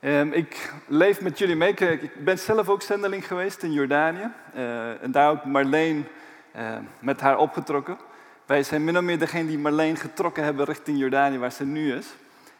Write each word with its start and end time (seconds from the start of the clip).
Ehm, 0.00 0.32
ik 0.32 0.72
leef 0.86 1.20
met 1.20 1.38
jullie 1.38 1.56
mee. 1.56 1.74
Ik 1.74 2.24
ben 2.24 2.38
zelf 2.38 2.68
ook 2.68 2.82
zendeling 2.82 3.26
geweest 3.26 3.62
in 3.62 3.72
Jordanië. 3.72 4.30
Eh, 4.54 5.02
en 5.02 5.10
daar 5.10 5.30
ook 5.30 5.44
Marleen 5.44 6.06
eh, 6.52 6.76
met 7.00 7.20
haar 7.20 7.38
opgetrokken. 7.38 7.98
Wij 8.46 8.62
zijn 8.62 8.84
min 8.84 8.96
of 8.96 9.02
meer 9.02 9.18
degene 9.18 9.48
die 9.48 9.58
Marleen 9.58 9.96
getrokken 9.96 10.44
hebben 10.44 10.64
richting 10.64 10.98
Jordanië, 10.98 11.38
waar 11.38 11.52
ze 11.52 11.64
nu 11.64 11.94
is. 11.94 12.06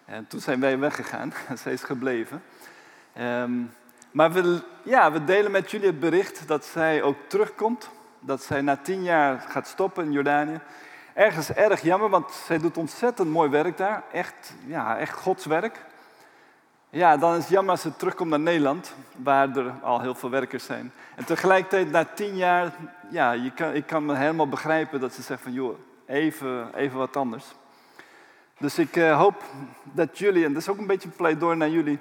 En 0.05 0.27
toen 0.27 0.41
zijn 0.41 0.61
wij 0.61 0.79
weggegaan 0.79 1.33
zij 1.63 1.73
is 1.73 1.83
gebleven. 1.83 2.43
Ehm, 3.13 3.53
maar 4.11 4.33
we, 4.33 4.63
ja, 4.83 5.13
we 5.13 5.25
delen 5.25 5.51
met 5.51 5.71
jullie 5.71 5.87
het 5.87 6.01
bericht 6.01 6.49
dat 6.49 6.65
zij 6.65 7.03
ook 7.03 7.17
terugkomt. 7.27 7.91
Dat 8.21 8.43
zij 8.43 8.61
na 8.61 8.77
tien 8.77 9.03
jaar 9.03 9.45
gaat 9.49 9.67
stoppen 9.67 10.05
in 10.05 10.13
Jordanië. 10.13 10.61
Ergens 11.15 11.53
erg 11.53 11.83
jammer, 11.83 12.09
want 12.09 12.31
zij 12.31 12.59
doet 12.59 12.77
ontzettend 12.77 13.29
mooi 13.29 13.51
werk 13.51 13.77
daar. 13.77 14.03
Echt, 14.13 14.55
ja, 14.67 14.99
echt 14.99 15.15
Gods 15.15 15.47
werk. 15.47 15.87
Ja, 16.91 17.17
dan 17.17 17.35
is 17.35 17.39
het 17.39 17.49
jammer 17.49 17.71
als 17.71 17.81
ze 17.81 17.97
terugkomt 17.97 18.31
naar 18.31 18.41
Nederland, 18.41 18.95
waar 19.17 19.57
er 19.57 19.73
al 19.83 20.01
heel 20.01 20.15
veel 20.15 20.31
werkers 20.31 20.65
zijn. 20.65 20.93
En 21.15 21.25
tegelijkertijd, 21.25 21.91
na 21.91 22.05
tien 22.05 22.37
jaar, 22.37 22.73
ja, 23.11 23.33
je 23.33 23.51
kan, 23.51 23.75
ik 23.75 23.87
kan 23.87 24.07
me 24.07 24.17
helemaal 24.17 24.49
begrijpen 24.49 25.01
dat 25.01 25.13
ze 25.13 25.23
zegt 25.23 25.43
van, 25.43 25.53
joh, 25.53 25.79
even, 26.07 26.75
even 26.75 26.99
wat 26.99 27.17
anders. 27.17 27.45
Dus 28.59 28.79
ik 28.79 28.97
uh, 28.97 29.19
hoop 29.19 29.43
dat 29.83 30.19
jullie, 30.19 30.45
en 30.45 30.53
dat 30.53 30.63
is 30.63 30.69
ook 30.69 30.79
een 30.79 30.87
beetje 30.87 31.09
een 31.09 31.17
pleidooi 31.17 31.57
naar 31.57 31.69
jullie, 31.69 31.99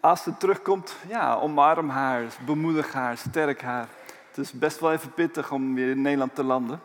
als 0.00 0.22
ze 0.22 0.36
terugkomt, 0.36 0.96
ja, 1.08 1.34
omarm 1.34 1.88
haar, 1.88 2.22
bemoedig 2.46 2.92
haar, 2.92 3.16
sterk 3.16 3.62
haar. 3.62 3.88
Het 4.28 4.38
is 4.38 4.52
best 4.52 4.80
wel 4.80 4.92
even 4.92 5.12
pittig 5.12 5.52
om 5.52 5.74
weer 5.74 5.90
in 5.90 6.02
Nederland 6.02 6.34
te 6.34 6.44
landen. 6.44 6.80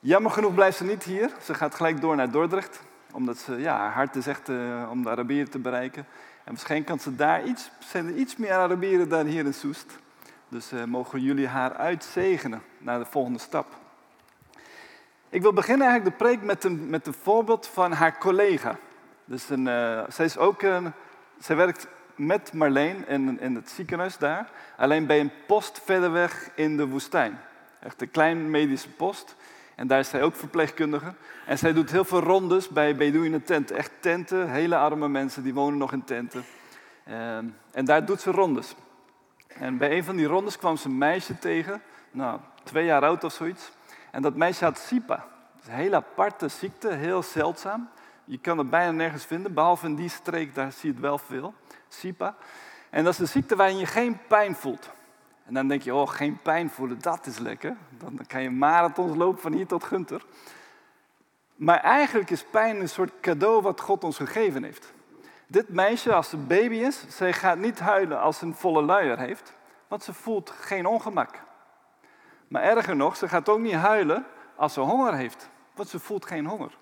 Jammer 0.00 0.30
genoeg 0.30 0.54
blijft 0.54 0.76
ze 0.76 0.84
niet 0.84 1.02
hier. 1.02 1.30
Ze 1.42 1.54
gaat 1.54 1.74
gelijk 1.74 2.00
door 2.00 2.16
naar 2.16 2.30
Dordrecht, 2.30 2.82
omdat 3.12 3.38
ze, 3.38 3.56
ja, 3.56 3.76
haar 3.76 3.92
hart 3.92 4.16
is 4.16 4.26
echt 4.26 4.48
uh, 4.48 4.88
om 4.90 5.02
de 5.02 5.10
Arabieren 5.10 5.50
te 5.50 5.58
bereiken. 5.58 6.06
En 6.44 6.52
misschien 6.52 6.84
kan 6.84 6.98
ze 6.98 7.16
daar 7.16 7.44
iets, 7.44 7.70
zijn 7.78 8.06
er 8.06 8.14
iets 8.14 8.36
meer 8.36 8.52
Arabieren 8.52 9.08
dan 9.08 9.26
hier 9.26 9.44
in 9.44 9.54
Soest. 9.54 9.98
Dus 10.48 10.72
uh, 10.72 10.84
mogen 10.84 11.20
jullie 11.20 11.46
haar 11.46 11.74
uitzegenen 11.74 12.62
naar 12.78 12.98
de 12.98 13.04
volgende 13.04 13.38
stap. 13.38 13.66
Ik 15.28 15.42
wil 15.42 15.52
beginnen 15.52 15.86
eigenlijk 15.86 16.18
de 16.18 16.24
preek 16.24 16.42
met 16.42 16.64
een, 16.64 16.90
met 16.90 17.06
een 17.06 17.14
voorbeeld 17.22 17.66
van 17.66 17.92
haar 17.92 18.18
collega. 18.18 18.76
Dus 19.24 19.50
een, 19.50 19.66
uh, 19.66 20.02
zij, 20.08 20.24
is 20.24 20.38
ook 20.38 20.62
een, 20.62 20.92
zij 21.38 21.56
werkt 21.56 21.86
met 22.14 22.52
Marleen 22.52 23.08
in, 23.08 23.40
in 23.40 23.54
het 23.54 23.70
ziekenhuis 23.70 24.18
daar, 24.18 24.50
alleen 24.76 25.06
bij 25.06 25.20
een 25.20 25.32
post 25.46 25.80
verder 25.84 26.12
weg 26.12 26.50
in 26.54 26.76
de 26.76 26.86
woestijn. 26.86 27.40
Echt 27.80 28.02
een 28.02 28.10
klein 28.10 28.50
medische 28.50 28.90
post. 28.90 29.36
En 29.76 29.86
daar 29.86 29.98
is 29.98 30.08
zij 30.08 30.22
ook 30.22 30.34
verpleegkundige. 30.34 31.14
En 31.46 31.58
zij 31.58 31.72
doet 31.72 31.90
heel 31.90 32.04
veel 32.04 32.20
rondes 32.20 32.68
bij 32.68 32.96
Bedouinen 32.96 33.42
tenten. 33.42 33.76
Echt 33.76 33.92
tenten, 34.00 34.50
hele 34.50 34.76
arme 34.76 35.08
mensen 35.08 35.42
die 35.42 35.54
wonen 35.54 35.78
nog 35.78 35.92
in 35.92 36.04
tenten. 36.04 36.44
Ehm, 37.04 37.46
en 37.72 37.84
daar 37.84 38.04
doet 38.04 38.20
ze 38.20 38.30
rondes. 38.30 38.74
En 39.46 39.78
bij 39.78 39.96
een 39.96 40.04
van 40.04 40.16
die 40.16 40.26
rondes 40.26 40.58
kwam 40.58 40.76
ze 40.76 40.88
een 40.88 40.98
meisje 40.98 41.38
tegen, 41.38 41.82
nou, 42.10 42.40
twee 42.62 42.84
jaar 42.84 43.02
oud 43.02 43.24
of 43.24 43.32
zoiets. 43.32 43.72
En 44.10 44.22
dat 44.22 44.36
meisje 44.36 44.64
had 44.64 44.78
SIPA. 44.78 45.16
Dat 45.54 45.62
is 45.62 45.68
een 45.68 45.74
hele 45.74 45.96
aparte 45.96 46.48
ziekte, 46.48 46.88
heel 46.92 47.22
zeldzaam. 47.22 47.88
Je 48.24 48.38
kan 48.38 48.58
het 48.58 48.70
bijna 48.70 48.90
nergens 48.90 49.24
vinden, 49.24 49.54
behalve 49.54 49.86
in 49.86 49.94
die 49.94 50.08
streek, 50.08 50.54
daar 50.54 50.72
zie 50.72 50.88
je 50.88 50.94
het 50.94 51.00
wel 51.00 51.18
veel. 51.18 51.54
SIPA. 51.88 52.34
En 52.90 53.04
dat 53.04 53.12
is 53.12 53.18
een 53.18 53.28
ziekte 53.28 53.56
waarin 53.56 53.78
je 53.78 53.86
geen 53.86 54.18
pijn 54.26 54.54
voelt. 54.54 54.90
En 55.44 55.54
dan 55.54 55.68
denk 55.68 55.82
je, 55.82 55.94
oh, 55.94 56.08
geen 56.08 56.38
pijn 56.42 56.70
voelen, 56.70 57.00
dat 57.00 57.26
is 57.26 57.38
lekker. 57.38 57.76
Dan 57.98 58.20
kan 58.26 58.42
je 58.42 58.50
marathons 58.50 59.16
lopen 59.16 59.40
van 59.40 59.52
hier 59.52 59.66
tot 59.66 59.84
Gunter. 59.84 60.24
Maar 61.56 61.80
eigenlijk 61.80 62.30
is 62.30 62.44
pijn 62.44 62.80
een 62.80 62.88
soort 62.88 63.12
cadeau 63.20 63.62
wat 63.62 63.80
God 63.80 64.04
ons 64.04 64.16
gegeven 64.16 64.62
heeft. 64.62 64.92
Dit 65.46 65.68
meisje, 65.68 66.14
als 66.14 66.28
ze 66.28 66.36
baby 66.36 66.74
is, 66.74 67.04
zij 67.08 67.32
gaat 67.32 67.58
niet 67.58 67.80
huilen 67.80 68.20
als 68.20 68.38
ze 68.38 68.44
een 68.44 68.54
volle 68.54 68.82
luier 68.82 69.18
heeft, 69.18 69.56
want 69.88 70.02
ze 70.02 70.12
voelt 70.12 70.50
geen 70.50 70.86
ongemak. 70.86 71.42
Maar 72.48 72.62
erger 72.62 72.96
nog, 72.96 73.16
ze 73.16 73.28
gaat 73.28 73.48
ook 73.48 73.58
niet 73.58 73.74
huilen 73.74 74.26
als 74.56 74.72
ze 74.72 74.80
honger 74.80 75.14
heeft, 75.14 75.50
want 75.74 75.88
ze 75.88 75.98
voelt 75.98 76.26
geen 76.26 76.46
honger. 76.46 76.76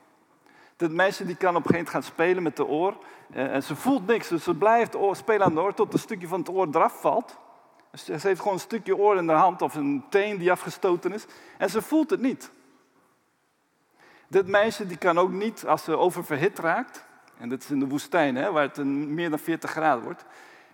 Dit 0.76 0.92
meisje 0.92 1.24
die 1.24 1.36
kan 1.36 1.56
op 1.56 1.64
een 1.64 1.70
gegeven 1.70 1.92
moment 1.92 2.04
gaan 2.04 2.14
spelen 2.14 2.42
met 2.42 2.56
de 2.56 2.66
oor 2.66 2.96
eh, 3.32 3.54
en 3.54 3.62
ze 3.62 3.76
voelt 3.76 4.06
niks, 4.06 4.28
dus 4.28 4.44
ze 4.44 4.54
blijft 4.54 4.96
spelen 5.12 5.46
aan 5.46 5.54
de 5.54 5.60
oor 5.60 5.74
tot 5.74 5.92
een 5.92 5.98
stukje 5.98 6.28
van 6.28 6.38
het 6.38 6.48
oor 6.48 6.68
eraf 6.68 7.00
valt. 7.00 7.38
Ze 7.92 8.12
heeft 8.12 8.38
gewoon 8.38 8.54
een 8.54 8.60
stukje 8.60 8.96
oor 8.96 9.16
in 9.16 9.28
haar 9.28 9.38
hand 9.38 9.62
of 9.62 9.74
een 9.74 10.04
teen 10.08 10.38
die 10.38 10.50
afgestoten 10.50 11.12
is. 11.12 11.26
En 11.58 11.70
ze 11.70 11.82
voelt 11.82 12.10
het 12.10 12.20
niet. 12.20 12.50
Dit 14.28 14.46
meisje 14.46 14.86
die 14.86 14.96
kan 14.96 15.18
ook 15.18 15.30
niet, 15.30 15.66
als 15.66 15.84
ze 15.84 15.96
oververhit 15.96 16.58
raakt, 16.58 17.04
en 17.38 17.48
dat 17.48 17.62
is 17.62 17.70
in 17.70 17.78
de 17.78 17.86
woestijn, 17.86 18.36
hè, 18.36 18.52
waar 18.52 18.62
het 18.62 18.84
meer 18.84 19.30
dan 19.30 19.38
40 19.38 19.70
graden 19.70 20.04
wordt, 20.04 20.24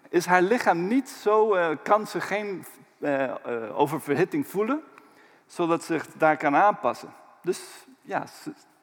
is 0.08 0.26
haar 0.26 0.42
lichaam 0.42 0.86
niet 0.86 1.08
zo, 1.08 1.56
uh, 1.56 1.68
kan 1.82 2.06
ze 2.06 2.20
geen 2.20 2.64
uh, 2.98 3.22
uh, 3.22 3.78
oververhitting 3.78 4.46
voelen, 4.46 4.82
zodat 5.46 5.84
ze 5.84 5.92
zich 5.92 6.06
daar 6.06 6.36
kan 6.36 6.56
aanpassen. 6.56 7.08
Dus 7.42 7.86
ja, 8.02 8.24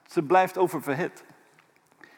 ze, 0.07 0.23
blijft 0.23 0.57
oververhit. 0.57 1.23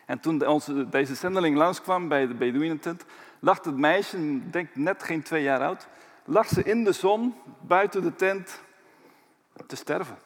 En 0.06 0.20
toen 0.20 0.48
onze, 0.48 0.90
deze 0.90 1.16
zendeling 1.16 1.58
langskwam 1.58 2.08
bij 2.08 2.28
de 2.28 2.34
Bedouinentent, 2.34 3.06
lag 3.40 3.64
het 3.64 3.78
meisje, 3.78 4.50
denk 4.50 4.76
net 4.76 5.04
geen 5.04 5.22
twee 5.22 5.44
jaar 5.44 5.62
oud, 5.62 5.88
lag 6.26 6.48
ze 6.48 6.64
in 6.64 6.84
de 6.84 6.92
zon 6.92 7.36
buiten 7.62 8.02
de 8.02 8.16
tent 8.16 8.62
te 9.68 9.76
sterven. 9.76 10.18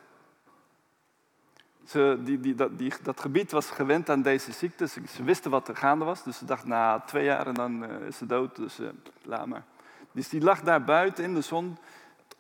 Ze, 1.86 2.20
die, 2.24 2.40
die, 2.40 2.56
dat, 2.56 2.78
die, 2.78 2.94
dat, 3.04 3.20
gebied 3.20 3.52
was 3.52 3.70
gewend 3.70 4.10
aan 4.10 4.22
deze 4.22 4.52
ziekte. 4.52 4.88
Ze, 4.88 5.24
wisten 5.24 5.52
wat 5.52 5.68
er 5.68 5.76
gaande 5.76 6.06
was. 6.06 6.24
Dus 6.24 6.38
ze 6.38 6.46
dacht, 6.46 6.66
na 6.66 7.00
twee 7.00 7.24
jaar 7.24 7.48
en 7.48 7.54
dan 7.54 7.84
uh, 7.84 8.08
is 8.08 8.18
ze 8.18 8.26
dood. 8.26 8.56
Dus 8.56 8.80
uh, 8.80 8.90
laat 9.22 9.46
maar. 9.46 9.64
Dus 10.12 10.30
die 10.30 10.42
lag 10.42 10.62
daar 10.62 10.84
buiten 10.84 11.24
in 11.24 11.34
de 11.34 11.42
zon 11.42 11.78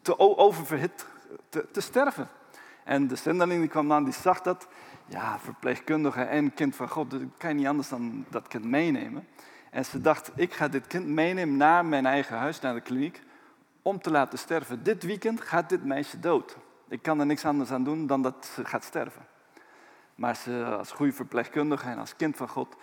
te 0.02 0.20
oververhit 0.20 1.08
te, 1.50 1.66
te 1.72 1.81
sterven. 1.81 2.28
En 2.84 3.08
de 3.08 3.16
zendeling 3.16 3.59
die 3.59 3.70
kwam 3.70 3.91
aan, 3.91 4.03
die 4.03 4.14
zag 4.14 4.41
dat. 4.41 4.68
Ja, 5.06 5.40
verpleegkundige 5.40 6.22
en 6.22 6.53
kind 6.53 6.76
van 6.76 6.90
God. 6.90 7.12
Dus 7.12 7.22
ik 7.22 7.30
kan 7.38 7.56
niet 7.56 7.68
anders 7.68 7.90
dan 7.90 8.26
dat 8.30 8.47
kind 8.47 8.66
meenemen. 8.66 9.28
En 9.70 9.86
ze 9.86 10.02
dacht, 10.02 10.31
ik 10.36 10.53
ga 10.53 10.68
dit 10.68 10.88
kind 10.88 11.08
meenemen 11.08 11.58
naar 11.58 11.86
mijn 11.86 12.06
eigen 12.06 12.38
huis, 12.38 12.59
naar 12.59 12.74
de 12.74 12.81
kliniek 12.81 13.22
om 13.81 14.01
te 14.01 14.12
laten 14.12 14.40
sterven. 14.40 14.84
Dit 14.84 15.03
weekend 15.03 15.41
gaat 15.41 15.69
dit 15.69 15.85
meisje 15.85 16.19
dood. 16.19 16.57
Ik 16.88 17.01
kan 17.01 17.19
er 17.19 17.25
niks 17.25 17.45
anders 17.45 17.72
aan 17.72 17.84
doen 17.84 18.07
dan 18.07 18.22
dat 18.22 18.51
ze 18.56 18.66
gaat 18.66 18.84
sterven. 18.84 19.25
Maar 20.16 20.35
ze, 20.35 20.75
als 20.78 20.91
goede 20.91 21.13
verpleegkundige 21.13 21.90
en 21.90 21.97
als 21.97 22.16
kind 22.16 22.38
van 22.38 22.47
God, 22.47 22.75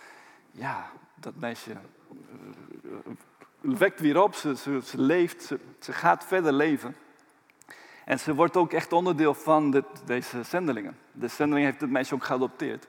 ja, 0.51 0.89
dat 1.15 1.35
meisje 1.35 1.71
uh, 1.71 2.91
wekt 3.61 3.99
weer 3.99 4.21
op, 4.21 4.35
ze, 4.35 4.55
ze, 4.55 5.01
leeft, 5.01 5.43
ze, 5.43 5.59
ze, 5.79 5.93
gaat 5.93 6.25
verder 6.25 6.53
leven. 6.53 6.95
En 8.05 8.19
ze 8.19 8.35
wordt 8.35 8.57
ook 8.57 8.73
echt 8.73 8.93
onderdeel 8.93 9.33
van 9.33 9.83
deze 10.05 10.43
zendelingen. 10.43 10.97
De 11.11 11.27
zendeling 11.27 11.65
heeft 11.65 11.81
het 11.81 11.89
meisje 11.89 12.13
ook 12.13 12.23
geadopteerd. 12.23 12.87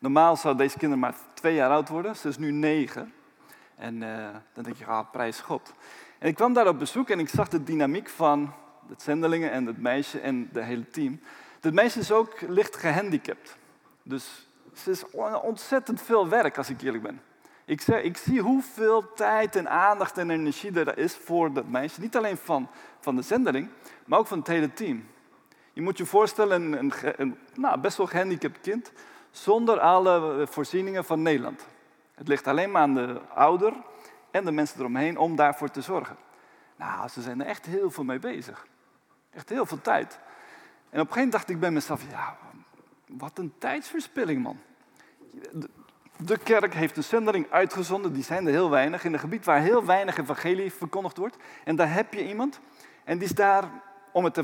Normaal 0.00 0.36
zou 0.36 0.56
deze 0.56 0.78
kinder 0.78 0.98
maar 0.98 1.14
twee 1.34 1.54
jaar 1.54 1.70
oud 1.70 1.88
worden, 1.88 2.16
ze 2.16 2.28
is 2.28 2.38
nu 2.38 2.50
negen. 2.50 3.12
En 3.76 4.02
uh, 4.02 4.28
dan 4.52 4.64
denk 4.64 4.76
je, 4.76 4.86
ah, 4.86 5.10
prijs 5.10 5.40
God. 5.40 5.72
En 6.18 6.28
ik 6.28 6.34
kwam 6.34 6.52
daar 6.52 6.68
op 6.68 6.78
bezoek 6.78 7.08
en 7.08 7.18
ik 7.18 7.28
zag 7.28 7.48
de 7.48 7.62
dynamiek 7.62 8.08
van 8.08 8.52
de 8.88 8.94
zendelingen 8.96 9.50
en 9.50 9.66
het 9.66 9.80
meisje 9.80 10.20
en 10.20 10.48
het 10.52 10.64
hele 10.64 10.90
team. 10.90 11.20
Het 11.60 11.74
meisje 11.74 11.98
is 11.98 12.12
ook 12.12 12.40
licht 12.40 12.76
gehandicapt. 12.76 13.56
Dus 14.02 14.48
ze 14.74 14.90
is 14.90 15.04
ontzettend 15.42 16.02
veel 16.02 16.28
werk, 16.28 16.58
als 16.58 16.70
ik 16.70 16.82
eerlijk 16.82 17.02
ben. 17.02 17.20
Ik, 17.64 17.80
zeg, 17.80 18.02
ik 18.02 18.16
zie 18.16 18.40
hoeveel 18.40 19.12
tijd 19.14 19.56
en 19.56 19.68
aandacht 19.68 20.18
en 20.18 20.30
energie 20.30 20.80
er 20.80 20.98
is 20.98 21.16
voor 21.16 21.52
dat 21.52 21.68
meisje. 21.68 22.00
Niet 22.00 22.16
alleen 22.16 22.36
van, 22.36 22.68
van 23.00 23.16
de 23.16 23.22
zendeling, 23.22 23.68
maar 24.04 24.18
ook 24.18 24.26
van 24.26 24.38
het 24.38 24.46
hele 24.46 24.72
team. 24.72 25.06
Je 25.72 25.82
moet 25.82 25.98
je 25.98 26.06
voorstellen, 26.06 26.72
een, 26.72 26.92
een, 27.16 27.38
nou, 27.54 27.80
best 27.80 27.96
wel 27.96 28.06
gehandicapt 28.06 28.60
kind, 28.60 28.92
zonder 29.30 29.80
alle 29.80 30.46
voorzieningen 30.50 31.04
van 31.04 31.22
Nederland. 31.22 31.66
Het 32.14 32.28
ligt 32.28 32.46
alleen 32.46 32.70
maar 32.70 32.82
aan 32.82 32.94
de 32.94 33.20
ouder 33.34 33.72
en 34.30 34.44
de 34.44 34.52
mensen 34.52 34.78
eromheen 34.78 35.18
om 35.18 35.36
daarvoor 35.36 35.70
te 35.70 35.80
zorgen. 35.80 36.16
Nou, 36.76 37.08
ze 37.08 37.22
zijn 37.22 37.40
er 37.40 37.46
echt 37.46 37.66
heel 37.66 37.90
veel 37.90 38.04
mee 38.04 38.18
bezig. 38.18 38.66
Echt 39.30 39.48
heel 39.48 39.66
veel 39.66 39.80
tijd. 39.80 40.18
En 40.90 41.00
op 41.00 41.06
een 41.06 41.12
gegeven 41.12 41.14
moment 41.14 41.32
dacht 41.32 41.48
ik 41.48 41.60
bij 41.60 41.70
mezelf, 41.70 42.02
ja, 42.10 42.36
wat 43.06 43.38
een 43.38 43.52
tijdsverspilling, 43.58 44.42
man. 44.42 44.58
De 46.16 46.38
kerk 46.38 46.74
heeft 46.74 46.96
een 46.96 47.04
zendeling 47.04 47.50
uitgezonden, 47.50 48.12
die 48.12 48.22
zijn 48.22 48.46
er 48.46 48.52
heel 48.52 48.70
weinig, 48.70 49.04
in 49.04 49.12
een 49.12 49.18
gebied 49.18 49.44
waar 49.44 49.60
heel 49.60 49.84
weinig 49.84 50.18
evangelie 50.18 50.72
verkondigd 50.72 51.16
wordt. 51.16 51.36
En 51.64 51.76
daar 51.76 51.92
heb 51.92 52.14
je 52.14 52.28
iemand, 52.28 52.60
en 53.04 53.18
die 53.18 53.28
is 53.28 53.34
daar 53.34 53.64
om 54.12 54.24
het 54.24 54.34
te, 54.34 54.42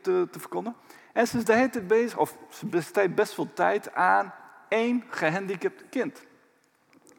te, 0.00 0.28
te 0.30 0.40
verkondigen. 0.40 0.78
En 1.12 1.26
ze 1.26 1.38
is 1.38 1.44
de 1.44 1.54
hele 1.54 1.82
bezig, 1.82 2.18
of 2.18 2.38
ze 2.48 2.66
besteedt 2.66 3.14
best 3.14 3.34
veel 3.34 3.52
tijd 3.52 3.94
aan 3.94 4.32
één 4.68 5.04
gehandicapt 5.08 5.88
kind. 5.90 6.22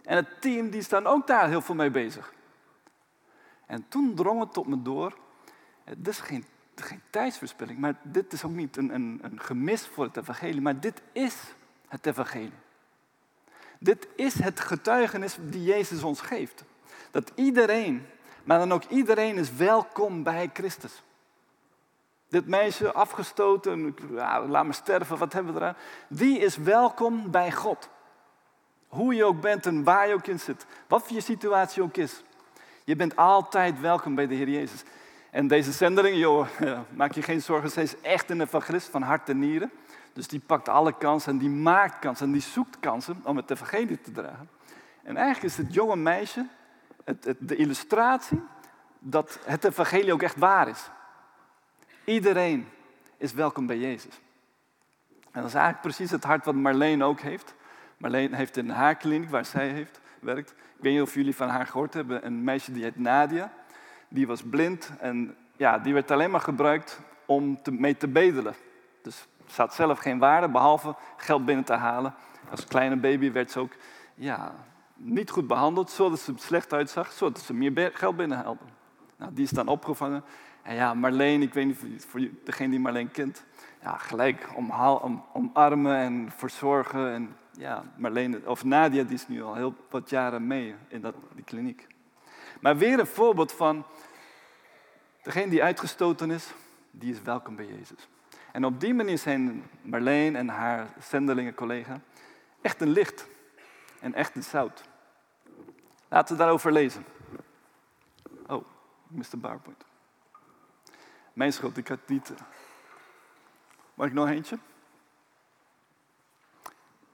En 0.10 0.16
het 0.16 0.42
team 0.42 0.70
die 0.70 0.88
dan 0.88 1.08
ook 1.08 1.28
daar 1.28 1.48
heel 1.48 1.62
veel 1.62 1.76
mee 1.76 1.90
bezig. 1.92 2.34
En 3.66 3.86
toen 3.88 4.16
drong 4.16 4.40
het 4.40 4.54
tot 4.54 4.68
me 4.68 4.82
door, 4.82 5.18
dit 5.84 6.08
is 6.08 6.20
geen, 6.20 6.46
geen 6.76 7.02
tijdsverspilling, 7.10 7.80
maar 7.80 7.96
dit 8.04 8.34
is 8.34 8.44
ook 8.44 8.52
niet 8.52 8.78
een, 8.78 8.94
een, 8.94 9.20
een 9.22 9.40
gemis 9.40 9.88
voor 9.88 10.04
het 10.06 10.18
evangelie, 10.18 10.62
maar 10.62 10.80
dit 10.80 11.02
is 11.12 11.36
het 11.88 12.06
evangelie. 12.06 12.60
Dit 13.80 14.08
is 14.16 14.40
het 14.40 14.60
getuigenis 14.60 15.38
die 15.42 15.64
Jezus 15.64 16.04
ons 16.04 16.22
geeft. 16.22 16.64
Dat 17.12 17.32
iedereen, 17.36 18.06
maar 18.44 18.60
dan 18.60 18.72
ook 18.72 18.84
iedereen 18.84 19.38
is 19.38 19.54
welkom 19.54 20.24
bij 20.24 20.50
Christus. 20.54 21.04
Dit 22.30 22.48
meisje, 22.48 22.94
afgestoten, 22.94 23.96
laat 24.48 24.66
me 24.66 24.74
sterven, 24.74 25.18
wat 25.18 25.34
hebben 25.34 25.54
we 25.54 25.60
eraan? 25.60 25.78
Die 26.08 26.40
is 26.40 26.58
welkom 26.58 27.32
bij 27.32 27.52
God. 27.52 27.90
Hoe 28.90 29.16
je 29.16 29.24
ook 29.24 29.42
bent 29.42 29.66
en 29.66 29.84
waar 29.84 30.08
je 30.08 30.14
ook 30.14 30.28
in 30.28 30.40
zit. 30.40 30.66
Wat 30.88 31.04
voor 31.04 31.16
je 31.16 31.22
situatie 31.22 31.82
ook 31.82 31.98
is. 31.98 32.24
Je 32.84 32.96
bent 32.96 33.16
altijd 33.16 33.80
welkom 33.80 34.16
bij 34.16 34.28
de 34.28 34.36
Heer 34.36 34.50
Jezus. 34.50 34.84
En 35.32 35.48
deze 35.48 35.72
zendeling, 35.72 36.18
joh, 36.18 36.48
maak 36.96 37.12
je 37.12 37.22
geen 37.22 37.42
zorgen, 37.42 37.70
zij 37.70 37.84
is 37.84 38.02
echt 38.02 38.30
een 38.30 38.42
evangelist 38.42 38.90
van 38.90 39.02
hart 39.02 39.30
en 39.30 39.40
nieren. 39.40 39.72
Dus 40.14 40.28
die 40.28 40.40
pakt 40.40 40.70
alle 40.70 40.98
kansen 40.98 41.32
en 41.32 41.38
die 41.38 41.50
maakt 41.50 42.00
kansen 42.00 42.26
en 42.26 42.32
die 42.32 42.42
zoekt 42.42 42.80
kansen 42.80 43.22
om 43.24 43.38
het 43.38 43.52
evangelie 43.52 44.02
te 44.02 44.12
dragen. 44.12 44.50
En 45.04 45.18
eigenlijk 45.18 45.54
is 45.54 45.58
het 45.58 45.74
jonge 45.74 45.96
meisje 45.96 46.48
het, 47.04 47.36
de 47.40 47.56
illustratie 47.56 48.42
dat 49.00 49.40
het 49.46 49.64
evangelie 49.64 50.14
ook 50.14 50.22
echt 50.22 50.38
waar 50.38 50.68
is. 50.68 50.90
Iedereen 52.04 52.68
is 53.18 53.34
welkom 53.34 53.66
bij 53.66 53.78
Jezus. 53.78 54.20
En 55.10 55.42
dat 55.42 55.46
is 55.46 55.54
eigenlijk 55.54 55.82
precies 55.82 56.12
het 56.12 56.24
hart 56.24 56.46
wat 56.46 56.56
Marleen 56.56 57.04
ook 57.04 57.20
heeft. 57.20 57.56
Marleen 58.00 58.34
heeft 58.34 58.58
in 58.58 58.70
haar 58.70 58.96
kliniek, 58.96 59.30
waar 59.30 59.46
zij 59.46 59.68
heeft, 59.68 60.02
werkt. 60.20 60.52
Ik 60.52 60.84
weet 60.84 60.94
niet 60.94 61.02
of 61.02 61.14
jullie 61.14 61.36
van 61.36 61.50
haar 61.50 61.66
gehoord 61.66 61.94
hebben. 61.94 62.26
Een 62.26 62.44
meisje 62.44 62.72
die 62.72 62.84
heet 62.84 63.00
Nadia. 63.00 63.52
Die 64.10 64.28
was 64.28 64.44
blind 64.44 64.92
en 65.00 65.36
ja, 65.58 65.80
die 65.80 65.94
werd 65.94 66.12
alleen 66.12 66.32
maar 66.32 66.42
gebruikt 66.42 67.00
om 67.26 67.62
te, 67.62 67.72
mee 67.72 67.98
te 67.98 68.08
bedelen. 68.08 68.54
Dus 69.02 69.28
ze 69.48 69.62
had 69.62 69.74
zelf 69.74 70.00
geen 70.00 70.20
waarde, 70.20 70.50
behalve 70.50 70.96
geld 71.18 71.46
binnen 71.46 71.66
te 71.66 71.74
halen. 71.74 72.14
Als 72.50 72.66
kleine 72.66 72.96
baby 72.96 73.32
werd 73.32 73.52
ze 73.52 73.60
ook 73.60 73.74
ja, 74.16 74.54
niet 74.96 75.30
goed 75.30 75.48
behandeld, 75.48 75.92
zodat 75.92 76.20
ze 76.20 76.34
slecht 76.36 76.74
uitzag, 76.74 77.12
zodat 77.12 77.40
ze 77.40 77.54
meer 77.54 77.92
geld 77.94 78.16
binnenhaalde. 78.16 78.64
Nou, 79.18 79.34
die 79.34 79.44
is 79.44 79.50
dan 79.50 79.68
opgevangen. 79.68 80.24
En 80.62 80.76
ja, 80.76 80.94
Marleen, 80.94 81.42
ik 81.42 81.54
weet 81.54 81.66
niet 81.66 82.06
voor 82.06 82.22
degene 82.44 82.70
die 82.70 82.80
Marleen 82.80 83.12
kent, 83.12 83.46
ja, 83.82 83.98
gelijk 83.98 84.50
om, 84.56 84.72
omarmen 85.34 85.96
en 85.96 86.32
verzorgen. 86.36 87.14
En 87.14 87.36
ja, 87.60 87.84
Marleen, 87.98 88.48
of 88.48 88.64
Nadia, 88.64 89.04
die 89.04 89.14
is 89.14 89.28
nu 89.28 89.44
al 89.44 89.56
heel 89.56 89.76
wat 89.90 90.10
jaren 90.10 90.48
mee 90.48 90.76
in 90.88 91.02
dat, 91.02 91.16
die 91.34 91.44
kliniek. 91.44 91.88
Maar 92.62 92.78
weer 92.78 93.00
een 93.00 93.08
voorbeeld 93.08 93.52
van 93.52 93.86
degene 95.22 95.50
die 95.50 95.64
uitgestoten 95.64 96.32
is, 96.32 96.54
die 96.92 97.14
is 97.14 97.22
welkom 97.22 97.56
bij 97.56 97.66
Jezus. 97.66 98.08
En 98.52 98.66
op 98.66 98.80
die 98.80 98.94
manier 98.94 99.18
zijn 99.18 99.70
Marleen 99.82 100.36
en 100.36 100.48
haar 100.48 100.88
zendelingen 101.00 101.54
collega 101.54 102.02
echt 102.62 102.82
een 102.82 102.90
licht 102.90 103.28
en 104.00 104.14
echt 104.14 104.36
een 104.36 104.44
zout. 104.44 104.84
Laten 106.08 106.36
we 106.36 106.42
daarover 106.42 106.72
lezen. 106.72 107.06
Oh, 108.48 108.66
de 109.08 109.38
PowerPoint. 109.38 109.86
Mijn 111.34 111.54
schuld, 111.54 111.78
ik 111.78 111.88
had 111.88 112.08
niet. 112.08 112.30
Eh, 112.30 112.38
mag 113.94 114.08
ik 114.08 114.14
nog 114.14 114.30
eentje? 114.30 114.58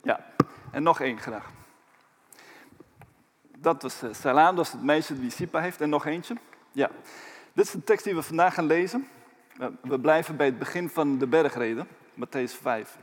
Ja, 0.01 0.33
en 0.75 0.83
nog 0.83 0.99
één 0.99 1.19
graag. 1.19 1.45
Dat 3.57 3.81
was 3.81 4.03
uh, 4.03 4.13
Salam, 4.13 4.55
dat 4.55 4.65
is 4.65 4.71
het 4.71 4.83
meisje 4.83 5.19
die 5.19 5.29
Sipa 5.29 5.59
heeft. 5.59 5.81
En 5.81 5.89
nog 5.89 6.05
eentje. 6.05 6.37
Ja, 6.71 6.89
dit 7.53 7.65
is 7.65 7.71
de 7.71 7.83
tekst 7.83 8.05
die 8.05 8.15
we 8.15 8.21
vandaag 8.21 8.53
gaan 8.53 8.65
lezen. 8.65 9.07
We 9.81 9.99
blijven 9.99 10.35
bij 10.35 10.45
het 10.45 10.59
begin 10.59 10.89
van 10.89 11.17
de 11.17 11.27
bergreden, 11.27 11.87
Matthäus 12.13 12.61
5. 12.61 12.97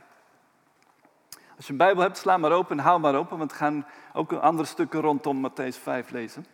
Als 1.55 1.65
je 1.65 1.71
een 1.71 1.77
Bijbel 1.77 2.03
hebt, 2.03 2.17
sla 2.17 2.37
maar 2.37 2.51
open 2.51 2.77
en 2.77 2.83
hou 2.83 2.99
maar 2.99 3.15
open, 3.15 3.37
want 3.37 3.51
we 3.51 3.57
gaan 3.57 3.85
ook 4.13 4.33
andere 4.33 4.67
stukken 4.67 5.01
rondom 5.01 5.49
Matthäus 5.49 5.81
5 5.81 6.09
lezen. 6.09 6.45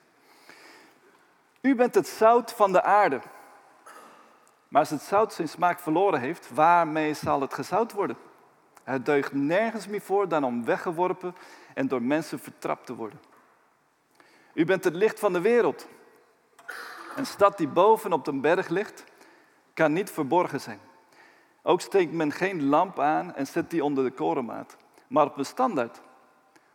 U 1.62 1.75
bent 1.75 1.95
het 1.95 2.07
zout 2.07 2.51
van 2.51 2.72
de 2.72 2.83
aarde. 2.83 3.22
Maar 4.68 4.81
als 4.81 4.89
het 4.89 5.01
zout 5.01 5.33
zijn 5.33 5.50
smaak 5.50 5.80
verloren 5.80 6.19
heeft, 6.19 6.50
waarmee 6.54 7.13
zal 7.13 7.42
het 7.42 7.54
gezout 7.54 7.92
worden? 7.92 8.18
Het 8.89 9.06
deugt 9.06 9.33
nergens 9.33 9.88
meer 9.88 10.01
voor 10.01 10.27
dan 10.27 10.44
om 10.44 10.65
weggeworpen 10.65 11.36
en 11.74 11.88
door 11.88 12.01
mensen 12.01 12.39
vertrapt 12.39 12.86
te 12.86 12.95
worden. 12.95 13.19
U 14.53 14.65
bent 14.65 14.83
het 14.83 14.94
licht 14.94 15.19
van 15.19 15.33
de 15.33 15.41
wereld. 15.41 15.88
Een 17.15 17.25
stad 17.25 17.57
die 17.57 17.68
boven 17.68 18.13
op 18.13 18.27
een 18.27 18.41
berg 18.41 18.68
ligt, 18.68 19.03
kan 19.74 19.94
niet 19.94 20.12
verborgen 20.12 20.62
zijn. 20.62 20.80
Ook 21.62 21.81
steekt 21.81 22.13
men 22.13 22.31
geen 22.31 22.65
lamp 22.65 23.00
aan 23.00 23.36
en 23.36 23.47
zet 23.47 23.69
die 23.69 23.83
onder 23.83 24.03
de 24.03 24.12
korenmaat, 24.12 24.77
maar 25.07 25.25
op 25.25 25.38
een 25.38 25.45
standaard. 25.45 26.01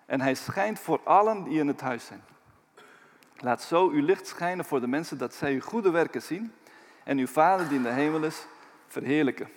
En 0.06 0.20
hij 0.20 0.34
schijnt 0.34 0.78
voor 0.78 1.00
allen 1.05 1.44
die 1.44 1.58
in 1.58 1.69
het 1.69 1.81
huis 1.81 2.06
zijn. 2.06 2.25
Laat 3.37 3.62
zo 3.62 3.88
uw 3.88 4.05
licht 4.05 4.26
schijnen 4.26 4.64
voor 4.64 4.81
de 4.81 4.87
mensen 4.87 5.19
dat 5.19 5.34
zij 5.34 5.52
uw 5.52 5.61
goede 5.61 5.90
werken 5.90 6.22
zien 6.22 6.52
en 7.05 7.19
uw 7.19 7.26
Vader 7.26 7.69
die 7.69 7.76
in 7.76 7.82
de 7.82 7.93
hemel 7.93 8.22
is 8.22 8.46
verheerlijken. 8.87 9.49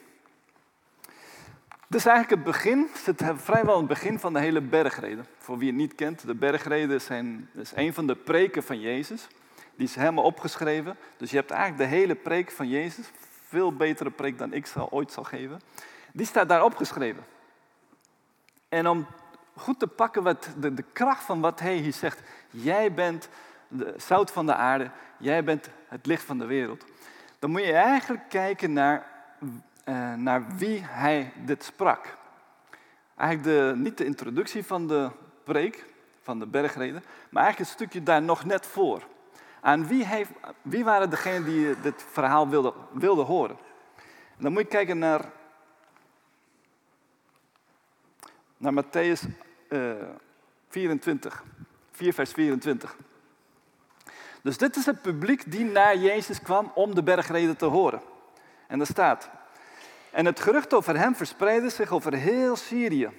Dit 1.90 2.00
is 2.00 2.06
eigenlijk 2.06 2.44
het 2.44 2.54
begin, 2.54 2.88
het 3.04 3.24
vrijwel 3.36 3.78
het 3.78 3.88
begin 3.88 4.20
van 4.20 4.34
de 4.34 4.40
hele 4.40 4.62
bergreden. 4.62 5.26
Voor 5.38 5.58
wie 5.58 5.68
het 5.68 5.78
niet 5.78 5.96
kent, 5.96 6.28
de 6.28 6.36
bergreden 6.36 7.02
zijn, 7.02 7.50
is 7.54 7.72
een 7.76 7.94
van 7.94 8.08
de 8.08 8.16
preken 8.16 8.64
van 8.64 8.80
Jezus. 8.80 9.28
Die 9.76 9.88
is 9.88 9.96
helemaal 9.96 10.24
opgeschreven. 10.24 10.98
Dus 11.18 11.30
je 11.30 11.38
hebt 11.38 11.52
eigenlijk 11.52 11.90
de 11.90 11.96
hele 11.96 12.16
preek 12.16 12.52
van 12.52 12.68
Jezus, 12.68 13.12
veel 13.48 13.76
betere 13.76 14.12
preek 14.12 14.38
dan 14.38 14.54
ik 14.54 14.66
zal, 14.66 14.92
ooit 14.92 15.12
zal 15.12 15.24
geven. 15.24 15.62
Die 16.14 16.26
staat 16.26 16.50
daar 16.50 16.64
opgeschreven. 16.64 17.26
En 18.70 18.88
om 18.88 19.08
goed 19.56 19.80
te 19.80 19.88
pakken 19.88 20.24
wat 20.24 20.50
de, 20.58 20.74
de 20.74 20.86
kracht 20.94 21.24
van 21.24 21.42
wat 21.42 21.60
hij 21.60 21.76
hier 21.76 21.94
zegt. 21.94 22.22
Jij 22.50 22.94
bent 22.94 23.30
de 23.68 23.94
zout 23.98 24.32
van 24.32 24.46
de 24.46 24.56
aarde, 24.56 24.92
jij 25.18 25.44
bent 25.44 25.70
het 25.88 26.06
licht 26.06 26.24
van 26.24 26.38
de 26.38 26.46
wereld. 26.46 26.86
Dan 27.40 27.50
moet 27.50 27.64
je 27.64 27.74
eigenlijk 27.74 28.30
kijken 28.30 28.74
naar, 28.74 29.08
uh, 29.90 30.14
naar 30.14 30.56
wie 30.56 30.84
hij 30.84 31.34
dit 31.46 31.64
sprak. 31.64 32.18
Eigenlijk 33.16 33.50
de, 33.50 33.74
niet 33.76 33.98
de 33.98 34.06
introductie 34.06 34.66
van 34.66 34.88
de 34.88 35.10
preek, 35.44 35.86
van 36.22 36.40
de 36.40 36.46
bergreden, 36.46 37.04
maar 37.30 37.44
eigenlijk 37.44 37.60
een 37.60 37.76
stukje 37.76 38.04
daar 38.04 38.22
nog 38.22 38.46
net 38.46 38.66
voor. 38.66 39.08
Aan 39.62 39.88
wie, 39.88 40.08
wie 40.62 40.84
waren 40.84 41.10
degenen 41.10 41.44
die 41.44 41.80
dit 41.82 42.06
verhaal 42.12 42.50
wilden, 42.50 42.74
wilden 42.92 43.26
horen? 43.26 43.58
En 44.38 44.44
dan 44.44 44.52
moet 44.52 44.62
je 44.62 44.68
kijken 44.68 44.98
naar, 44.98 45.32
naar 48.58 48.84
Matthäus 48.84 49.22
uh, 49.70 49.94
24, 50.70 51.44
4 51.92 52.14
vers 52.14 52.32
24. 52.32 52.96
Dus 54.42 54.58
dit 54.58 54.76
is 54.76 54.86
het 54.86 55.02
publiek 55.02 55.52
die 55.52 55.66
naar 55.66 55.98
Jezus 55.98 56.42
kwam 56.42 56.72
om 56.76 56.96
de 56.96 57.04
bergreden 57.04 57.58
te 57.58 57.66
horen. 57.66 58.02
En 58.68 58.78
daar 58.78 58.88
staat. 58.88 59.30
En 60.12 60.26
het 60.26 60.40
gerucht 60.40 60.74
over 60.74 60.98
hem 60.98 61.16
verspreidde 61.16 61.70
zich 61.70 61.92
over 61.92 62.14
heel 62.14 62.56
Syrië. 62.56 63.10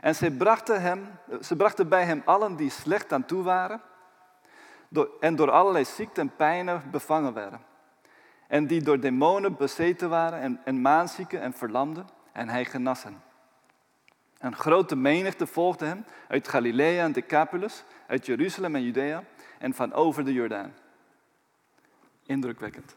En 0.00 0.14
ze 0.14 0.30
brachten, 0.30 0.80
hem, 0.82 1.18
ze 1.40 1.56
brachten 1.56 1.88
bij 1.88 2.04
hem 2.04 2.22
allen 2.24 2.56
die 2.56 2.70
slecht 2.70 3.12
aan 3.12 3.24
toe 3.24 3.42
waren 3.42 3.80
en 5.20 5.36
door 5.36 5.50
allerlei 5.50 5.84
ziekten 5.84 6.22
en 6.22 6.36
pijnen 6.36 6.82
bevangen 6.90 7.32
werden. 7.32 7.60
En 8.46 8.66
die 8.66 8.82
door 8.82 9.00
demonen 9.00 9.56
bezeten 9.56 10.08
waren 10.08 10.40
en, 10.40 10.60
en 10.64 10.80
maanzieken 10.80 11.40
en 11.40 11.52
verlamden. 11.52 12.06
En 12.32 12.48
hij 12.48 12.64
genas 12.64 13.02
hen. 13.02 13.22
Een 14.38 14.56
grote 14.56 14.96
menigte 14.96 15.46
volgde 15.46 15.84
hem 15.84 16.04
uit 16.28 16.48
Galilea 16.48 17.04
en 17.04 17.12
Decapolis, 17.12 17.84
uit 18.06 18.26
Jeruzalem 18.26 18.74
en 18.74 18.82
Judea 18.82 19.24
en 19.58 19.74
van 19.74 19.92
over 19.92 20.24
de 20.24 20.32
Jordaan. 20.32 20.74
Indrukwekkend. 22.26 22.94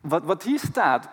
Wat, 0.00 0.24
wat 0.24 0.42
hier 0.42 0.58
staat, 0.58 1.08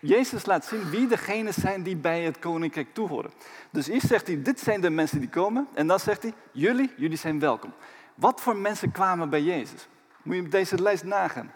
Jezus 0.00 0.46
laat 0.46 0.64
zien 0.64 0.90
wie 0.90 1.06
degenen 1.06 1.54
zijn 1.54 1.82
die 1.82 1.96
bij 1.96 2.22
het 2.22 2.38
koninkrijk 2.38 2.94
toehoren. 2.94 3.30
Dus 3.70 3.88
eerst 3.88 4.06
zegt 4.06 4.26
hij, 4.26 4.42
dit 4.42 4.60
zijn 4.60 4.80
de 4.80 4.90
mensen 4.90 5.20
die 5.20 5.28
komen. 5.28 5.68
En 5.74 5.86
dan 5.86 6.00
zegt 6.00 6.22
hij, 6.22 6.32
jullie, 6.52 6.92
jullie 6.96 7.18
zijn 7.18 7.38
welkom. 7.38 7.72
Wat 8.14 8.40
voor 8.40 8.56
mensen 8.56 8.92
kwamen 8.92 9.30
bij 9.30 9.42
Jezus? 9.42 9.88
Moet 10.22 10.36
je 10.36 10.48
deze 10.48 10.82
lijst 10.82 11.04
nagaan. 11.04 11.52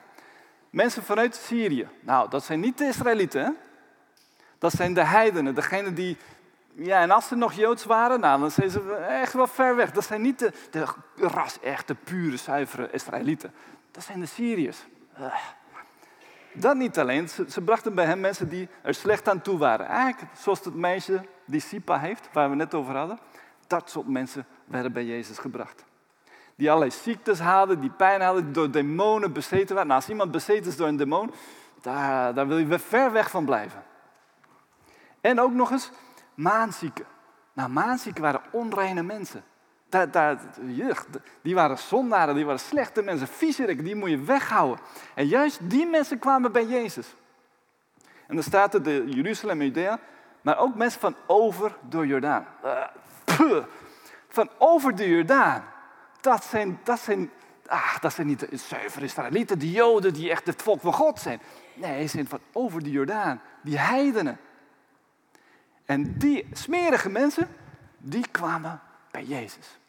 Mensen 0.71 1.03
vanuit 1.03 1.35
Syrië. 1.35 1.89
Nou, 2.01 2.31
dat 2.31 2.45
zijn 2.45 2.61
niet 2.61 2.79
de 2.79 2.87
Israëlieten? 2.87 3.57
Dat 4.59 4.73
zijn 4.73 4.95
de 4.95 5.05
heidenen, 5.05 5.55
degenen 5.55 5.95
die... 5.95 6.17
Ja, 6.75 7.03
en 7.03 7.11
als 7.11 7.29
ze 7.29 7.37
nog 7.37 7.53
Joods 7.53 7.85
waren, 7.85 8.21
nou, 8.21 8.41
dan 8.41 8.51
zijn 8.51 8.71
ze 8.71 8.95
echt 8.95 9.33
wel 9.33 9.47
ver 9.47 9.77
weg. 9.77 9.91
Dat 9.91 10.05
zijn 10.05 10.23
niet 10.23 10.39
de, 10.39 10.53
de 10.71 10.87
ras, 11.17 11.61
echte, 11.61 11.95
pure, 11.95 12.37
zuivere 12.37 12.91
Israëlieten. 12.93 13.53
Dat 13.91 14.05
zijn 14.05 14.21
de 14.21 14.27
Syriërs. 14.27 14.79
Dat 16.53 16.77
niet 16.77 16.99
alleen, 16.99 17.29
ze, 17.29 17.63
brachten 17.65 17.95
bij 17.95 18.05
hem 18.05 18.21
mensen 18.21 18.49
die 18.49 18.69
er 18.83 18.95
slecht 18.95 19.29
aan 19.29 19.43
toe 19.43 19.59
waren. 19.59 19.87
Eigenlijk 19.87 20.33
zoals 20.37 20.65
het 20.65 20.75
meisje 20.75 21.25
die 21.45 21.61
Sipa 21.61 21.99
heeft, 21.99 22.29
waar 22.33 22.51
we 22.51 22.57
net 22.57 22.75
over 22.75 22.97
hadden. 22.97 23.19
Dat 23.67 23.91
soort 23.91 24.09
mensen 24.09 24.47
werden 24.65 24.93
bij 24.93 25.05
Jezus 25.05 25.39
gebracht. 25.39 25.85
Die 26.55 26.69
allerlei 26.69 26.91
ziektes 26.91 27.41
hadden, 27.41 27.81
die 27.81 27.91
pijn 27.91 28.21
hadden, 28.21 28.45
die 28.45 28.53
door 28.53 28.71
demonen 28.71 29.33
bezeten 29.33 29.75
waren. 29.75 29.89
Nou, 29.89 30.01
als 30.01 30.09
iemand 30.09 30.31
bezeten 30.31 30.71
is 30.71 30.77
door 30.77 30.89
een 30.89 30.97
demon, 30.97 31.31
daar, 31.81 32.35
daar 32.35 32.47
wil 32.47 32.59
je 32.59 32.79
ver 32.79 33.13
weg 33.13 33.31
van 33.31 33.45
blijven. 33.45 33.83
En 35.21 35.41
ook 35.41 35.53
nog 35.53 35.71
eens 35.71 35.91
maanzieken. 36.35 37.07
Nou, 37.53 37.71
maanzieken 37.71 38.23
waren 38.23 38.41
onreine 38.51 39.03
mensen. 39.03 39.45
Jeugd, 40.67 41.07
die 41.43 41.55
waren 41.55 41.79
zondaren, 41.79 42.35
die 42.35 42.45
waren 42.45 42.61
slechte 42.61 43.03
mensen, 43.03 43.29
viezerik, 43.29 43.85
die 43.85 43.95
moet 43.95 44.11
je 44.11 44.21
weghouden. 44.21 44.85
En 45.15 45.27
juist 45.27 45.71
die 45.71 45.87
mensen 45.87 46.19
kwamen 46.19 46.53
bij 46.53 46.67
Jezus. 46.67 47.15
En 48.27 48.35
dan 48.35 48.45
staat 48.45 48.75
er 48.75 48.83
de 48.83 49.05
Jeruzalem 49.07 49.63
Judea, 49.63 49.99
maar 50.43 50.59
ook 50.59 50.75
mensen 50.75 51.01
van 51.01 51.17
over 51.27 51.77
door 51.89 52.07
Jordaan. 52.07 52.47
Uh, 52.65 53.65
van 54.29 54.51
over 54.59 54.95
de 54.95 55.09
Jordaan. 55.09 55.65
Dat 56.21 56.45
zijn, 56.45 56.81
dat 56.85 57.01
zijn, 57.01 57.31
ah, 57.67 57.99
dat 58.01 58.13
zijn 58.13 58.27
niet 58.27 58.51
de 58.51 58.57
zuivere 58.57 59.05
Israëlieten, 59.05 59.59
de 59.59 59.71
Joden 59.71 60.13
die 60.13 60.31
echt 60.31 60.47
het 60.47 60.63
volk 60.63 60.81
van 60.81 60.93
God 60.93 61.21
zijn. 61.21 61.41
Nee, 61.75 62.03
ze 62.03 62.09
zijn 62.09 62.29
van 62.29 62.41
over 62.53 62.83
de 62.83 62.91
Jordaan, 62.91 63.41
die 63.63 63.79
heidenen. 63.79 64.39
En 65.85 66.19
die 66.19 66.49
smerige 66.53 67.09
mensen, 67.09 67.49
die 67.99 68.29
kwamen 68.31 68.81
bij 69.11 69.25
Jezus. 69.25 69.80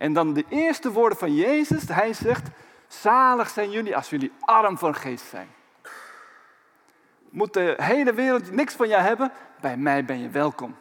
En 0.00 0.12
dan 0.12 0.32
de 0.32 0.44
eerste 0.48 0.92
woorden 0.92 1.18
van 1.18 1.34
Jezus, 1.34 1.88
hij 1.88 2.12
zegt, 2.12 2.48
zalig 2.86 3.48
zijn 3.48 3.70
jullie 3.70 3.96
als 3.96 4.10
jullie 4.10 4.32
arm 4.40 4.78
van 4.78 4.94
geest 4.94 5.24
zijn. 5.24 5.48
Moet 7.30 7.52
de 7.52 7.74
hele 7.76 8.14
wereld 8.14 8.52
niks 8.52 8.74
van 8.74 8.88
jou 8.88 9.02
hebben, 9.02 9.32
bij 9.60 9.76
mij 9.76 10.04
ben 10.04 10.20
je 10.20 10.28
welkom. 10.28 10.76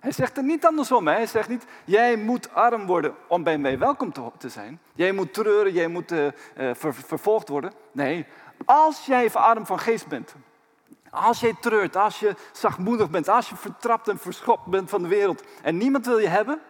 Hij 0.00 0.12
zegt 0.12 0.36
het 0.36 0.44
niet 0.44 0.66
andersom. 0.66 1.06
Hij 1.06 1.26
zegt 1.26 1.48
niet, 1.48 1.64
jij 1.84 2.16
moet 2.16 2.54
arm 2.54 2.86
worden 2.86 3.14
om 3.28 3.42
bij 3.42 3.58
mij 3.58 3.78
welkom 3.78 4.12
te, 4.38 4.48
zijn. 4.48 4.80
Jij 4.94 5.12
moet 5.12 5.34
treuren, 5.34 5.72
jij 5.72 5.88
moet 5.88 6.12
uh, 6.12 6.28
vervolgd 6.80 7.48
worden. 7.48 7.72
Nee, 7.92 8.26
als 8.64 9.06
jij 9.06 9.32
arm 9.32 9.66
van 9.66 9.78
geest 9.78 10.06
bent, 10.06 10.34
als 11.10 11.40
jij 11.40 11.56
treurt, 11.60 11.96
als 11.96 12.20
je 12.20 12.34
zachtmoedig 12.52 13.10
bent, 13.10 13.28
als 13.28 13.48
je 13.48 13.56
vertrapt 13.56 14.08
en 14.08 14.18
verschopt 14.18 14.66
bent 14.66 14.90
van 14.90 15.02
de 15.02 15.08
wereld 15.08 15.42
en 15.62 15.76
niemand 15.76 16.06
wil 16.06 16.18
je 16.18 16.28
hebben, 16.28 16.60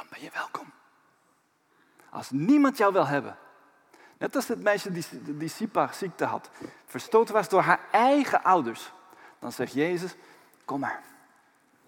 dan 0.00 0.08
ben 0.10 0.22
je 0.22 0.30
welkom. 0.34 0.72
Als 2.10 2.30
niemand 2.30 2.76
jou 2.76 2.92
wil 2.92 3.06
hebben. 3.06 3.36
Net 4.18 4.36
als 4.36 4.48
het 4.48 4.62
meisje 4.62 4.92
die, 4.92 5.36
die 5.36 5.48
Sipa-ziekte 5.48 6.24
had, 6.24 6.50
verstoten 6.86 7.34
was 7.34 7.48
door 7.48 7.60
haar 7.60 7.80
eigen 7.90 8.42
ouders. 8.42 8.92
Dan 9.38 9.52
zegt 9.52 9.72
Jezus, 9.72 10.14
kom 10.64 10.80
maar, 10.80 11.02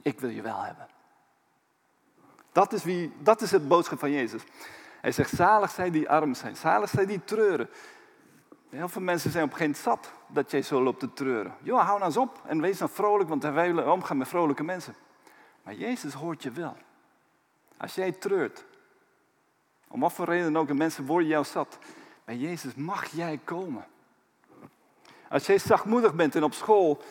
ik 0.02 0.20
wil 0.20 0.30
je 0.30 0.42
wel 0.42 0.60
hebben. 0.60 0.86
Dat 2.52 2.72
is, 2.72 2.84
wie, 2.84 3.12
dat 3.18 3.40
is 3.40 3.50
het 3.50 3.68
boodschap 3.68 3.98
van 3.98 4.10
Jezus. 4.10 4.42
Hij 5.00 5.12
zegt, 5.12 5.30
zalig 5.30 5.70
zijn 5.70 5.92
die 5.92 6.08
arm 6.08 6.34
zijn, 6.34 6.56
zalig 6.56 6.90
zijn 6.90 7.06
die 7.06 7.24
treuren. 7.24 7.70
Heel 8.68 8.88
veel 8.88 9.02
mensen 9.02 9.30
zijn 9.30 9.44
op 9.44 9.50
een 9.50 9.56
gegeven 9.56 9.82
moment 9.82 10.04
zat 10.04 10.12
dat 10.26 10.50
jij 10.50 10.62
zo 10.62 10.82
loopt 10.82 11.00
te 11.00 11.12
treuren. 11.12 11.54
Joh, 11.62 11.80
hou 11.80 11.98
nou 11.98 12.04
eens 12.04 12.16
op 12.16 12.40
en 12.46 12.60
wees 12.60 12.78
dan 12.78 12.88
vrolijk, 12.88 13.28
want 13.28 13.42
wij 13.42 13.52
willen 13.52 13.92
omgaan 13.92 14.16
met 14.16 14.28
vrolijke 14.28 14.62
mensen. 14.62 14.94
Maar 15.62 15.74
Jezus 15.74 16.12
hoort 16.12 16.42
je 16.42 16.50
wel. 16.50 16.76
Als 17.82 17.94
jij 17.94 18.12
treurt, 18.12 18.64
om 19.88 20.00
wat 20.00 20.12
voor 20.12 20.24
reden 20.24 20.56
ook, 20.56 20.68
en 20.68 20.76
mensen 20.76 21.06
worden 21.06 21.28
jou 21.28 21.44
zat, 21.44 21.78
bij 22.24 22.36
Jezus 22.36 22.74
mag 22.74 23.06
jij 23.06 23.40
komen. 23.44 23.84
Als 25.28 25.46
jij 25.46 25.58
zachtmoedig 25.58 26.14
bent 26.14 26.34
en 26.34 26.42
op 26.42 26.54
school 26.54 27.02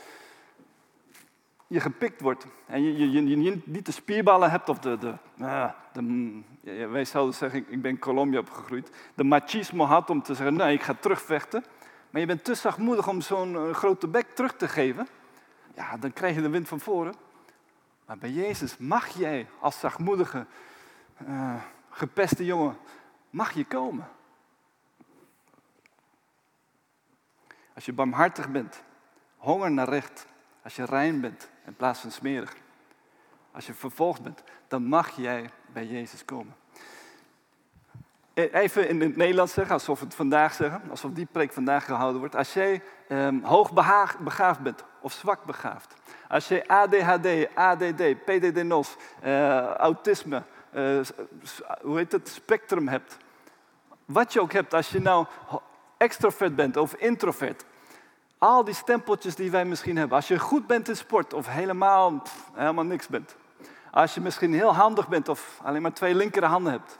je 1.67 1.79
gepikt 1.79 2.21
wordt 2.21 2.45
en 2.65 2.83
je, 2.83 3.11
je, 3.11 3.41
je, 3.41 3.61
niet 3.65 3.85
de 3.85 3.91
spierballen 3.91 4.51
hebt 4.51 4.69
of 4.69 4.79
de, 4.79 4.97
de, 4.97 5.13
uh, 5.37 5.69
de 5.93 6.87
wij 6.89 7.05
zouden 7.05 7.35
zeggen, 7.35 7.65
ik 7.69 7.81
ben 7.81 7.99
Colombia 7.99 8.39
opgegroeid, 8.39 8.89
de 9.13 9.23
machismo 9.23 9.85
had 9.85 10.09
om 10.09 10.23
te 10.23 10.35
zeggen, 10.35 10.55
nee, 10.55 10.73
ik 10.73 10.83
ga 10.83 10.95
terugvechten. 10.99 11.63
Maar 12.09 12.21
je 12.21 12.27
bent 12.27 12.43
te 12.43 12.55
zachtmoedig 12.55 13.07
om 13.07 13.21
zo'n 13.21 13.53
uh, 13.53 13.73
grote 13.73 14.07
bek 14.07 14.29
terug 14.29 14.55
te 14.55 14.67
geven. 14.67 15.07
Ja, 15.75 15.97
dan 15.97 16.13
krijg 16.13 16.35
je 16.35 16.41
de 16.41 16.49
wind 16.49 16.67
van 16.67 16.79
voren. 16.79 17.13
Maar 18.05 18.17
bij 18.17 18.29
Jezus 18.29 18.77
mag 18.77 19.07
jij 19.07 19.47
als 19.59 19.79
zachtmoedige, 19.79 20.45
uh, 21.27 21.55
gepeste 21.89 22.45
jongen, 22.45 22.77
mag 23.29 23.51
je 23.51 23.65
komen. 23.65 24.07
Als 27.75 27.85
je 27.85 27.93
barmhartig 27.93 28.49
bent, 28.49 28.83
honger 29.37 29.71
naar 29.71 29.89
recht, 29.89 30.25
als 30.63 30.75
je 30.75 30.85
rein 30.85 31.21
bent 31.21 31.49
in 31.65 31.75
plaats 31.75 31.99
van 31.99 32.11
smerig, 32.11 32.55
als 33.51 33.65
je 33.65 33.73
vervolgd 33.73 34.21
bent, 34.21 34.43
dan 34.67 34.83
mag 34.83 35.15
jij 35.15 35.49
bij 35.73 35.85
Jezus 35.85 36.25
komen. 36.25 36.55
E, 38.33 38.47
even 38.47 38.89
in 38.89 39.01
het 39.01 39.15
Nederlands 39.15 39.53
zeggen, 39.53 39.73
alsof 39.73 39.99
het 39.99 40.15
vandaag 40.15 40.53
zeggen, 40.53 40.89
alsof 40.89 41.11
die 41.11 41.25
preek 41.25 41.53
vandaag 41.53 41.85
gehouden 41.85 42.19
wordt. 42.19 42.35
Als 42.35 42.53
jij 42.53 42.81
um, 43.09 43.43
hoog 43.43 43.73
bent 44.61 44.83
of 45.01 45.11
zwak 45.11 45.45
begaafd, 45.45 45.93
als 46.31 46.47
je 46.47 46.67
ADHD, 46.67 47.55
ADD, 47.55 48.25
PDD-NOS, 48.25 48.95
uh, 49.23 49.73
autisme, 49.73 50.43
uh, 50.73 50.99
hoe 51.81 51.97
heet 51.97 52.11
het, 52.11 52.29
spectrum 52.29 52.87
hebt, 52.87 53.17
wat 54.05 54.33
je 54.33 54.41
ook 54.41 54.51
hebt, 54.51 54.73
als 54.73 54.89
je 54.89 55.01
nou 55.01 55.25
extrovert 55.97 56.55
bent 56.55 56.77
of 56.77 56.93
introvert, 56.93 57.65
al 58.37 58.63
die 58.63 58.73
stempeltjes 58.73 59.35
die 59.35 59.51
wij 59.51 59.65
misschien 59.65 59.97
hebben. 59.97 60.15
Als 60.15 60.27
je 60.27 60.39
goed 60.39 60.67
bent 60.67 60.89
in 60.89 60.95
sport 60.95 61.33
of 61.33 61.47
helemaal, 61.47 62.23
helemaal 62.53 62.85
niks 62.85 63.07
bent. 63.07 63.35
Als 63.91 64.13
je 64.13 64.21
misschien 64.21 64.53
heel 64.53 64.73
handig 64.75 65.07
bent 65.07 65.29
of 65.29 65.59
alleen 65.63 65.81
maar 65.81 65.93
twee 65.93 66.15
linkerhanden 66.15 66.71
hebt. 66.71 66.99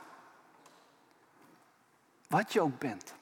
Wat 2.28 2.54
je 2.54 2.62
ook 2.62 2.80
bent. 2.80 3.14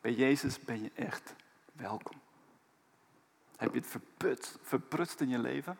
Bij 0.00 0.12
Jezus 0.12 0.60
ben 0.60 0.82
je 0.82 0.90
echt 0.94 1.34
welkom. 1.72 2.24
Heb 3.56 3.72
je 3.72 3.78
het 3.78 3.88
verput, 3.88 4.58
verprutst 4.62 5.20
in 5.20 5.28
je 5.28 5.38
leven? 5.38 5.78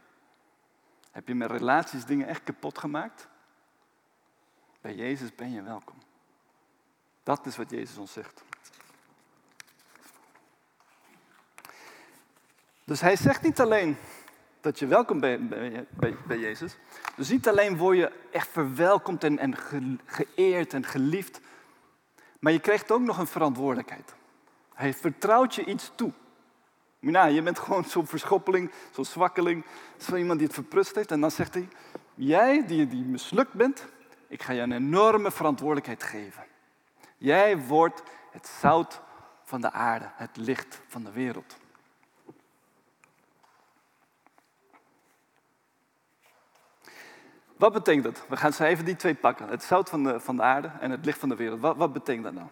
Heb 1.10 1.28
je 1.28 1.34
met 1.34 1.50
relaties 1.50 2.04
dingen 2.04 2.26
echt 2.26 2.42
kapot 2.42 2.78
gemaakt? 2.78 3.28
Bij 4.80 4.94
Jezus 4.94 5.34
ben 5.34 5.52
je 5.52 5.62
welkom. 5.62 5.98
Dat 7.22 7.46
is 7.46 7.56
wat 7.56 7.70
Jezus 7.70 7.96
ons 7.96 8.12
zegt. 8.12 8.44
Dus 12.84 13.00
hij 13.00 13.16
zegt 13.16 13.42
niet 13.42 13.60
alleen 13.60 13.96
dat 14.60 14.78
je 14.78 14.86
welkom 14.86 15.20
bent 15.20 15.48
bij, 15.48 15.86
bij, 15.90 16.16
bij, 16.26 16.38
Jezus. 16.38 16.76
Dus 17.16 17.28
niet 17.28 17.48
alleen 17.48 17.76
word 17.76 17.96
je 17.96 18.12
echt 18.30 18.48
verwelkomd 18.48 19.24
en, 19.24 19.38
en 19.38 19.54
geëerd 20.04 20.72
en 20.72 20.84
geliefd. 20.84 21.40
Maar 22.38 22.52
je 22.52 22.60
krijgt 22.60 22.90
ook 22.90 23.00
nog 23.00 23.18
een 23.18 23.26
verantwoordelijkheid. 23.26 24.14
Hij 24.74 24.94
vertrouwt 24.94 25.54
je 25.54 25.64
iets 25.64 25.92
toe. 25.94 26.12
Nou, 27.10 27.30
je 27.30 27.42
bent 27.42 27.58
gewoon 27.58 27.84
zo'n 27.84 28.06
verschoppeling, 28.06 28.70
zo'n 28.90 29.04
zwakkeling, 29.04 29.64
zo 29.96 30.16
iemand 30.16 30.38
die 30.38 30.46
het 30.46 30.56
verprust 30.56 30.94
heeft. 30.94 31.10
En 31.10 31.20
dan 31.20 31.30
zegt 31.30 31.54
hij, 31.54 31.68
jij 32.14 32.66
die, 32.66 32.86
die 32.86 33.04
mislukt 33.04 33.52
bent, 33.52 33.86
ik 34.28 34.42
ga 34.42 34.52
je 34.52 34.60
een 34.60 34.72
enorme 34.72 35.30
verantwoordelijkheid 35.30 36.02
geven. 36.02 36.44
Jij 37.16 37.58
wordt 37.58 38.02
het 38.30 38.46
zout 38.60 39.00
van 39.44 39.60
de 39.60 39.72
aarde, 39.72 40.10
het 40.14 40.36
licht 40.36 40.80
van 40.86 41.04
de 41.04 41.12
wereld. 41.12 41.56
Wat 47.56 47.72
betekent 47.72 48.04
dat? 48.04 48.24
We 48.28 48.36
gaan 48.36 48.52
zo 48.52 48.64
even 48.64 48.84
die 48.84 48.96
twee 48.96 49.14
pakken. 49.14 49.48
Het 49.48 49.62
zout 49.62 49.88
van 49.88 50.04
de, 50.04 50.20
van 50.20 50.36
de 50.36 50.42
aarde 50.42 50.70
en 50.80 50.90
het 50.90 51.04
licht 51.04 51.18
van 51.18 51.28
de 51.28 51.36
wereld. 51.36 51.60
Wat, 51.60 51.76
wat 51.76 51.92
betekent 51.92 52.24
dat 52.24 52.32
nou? 52.32 52.48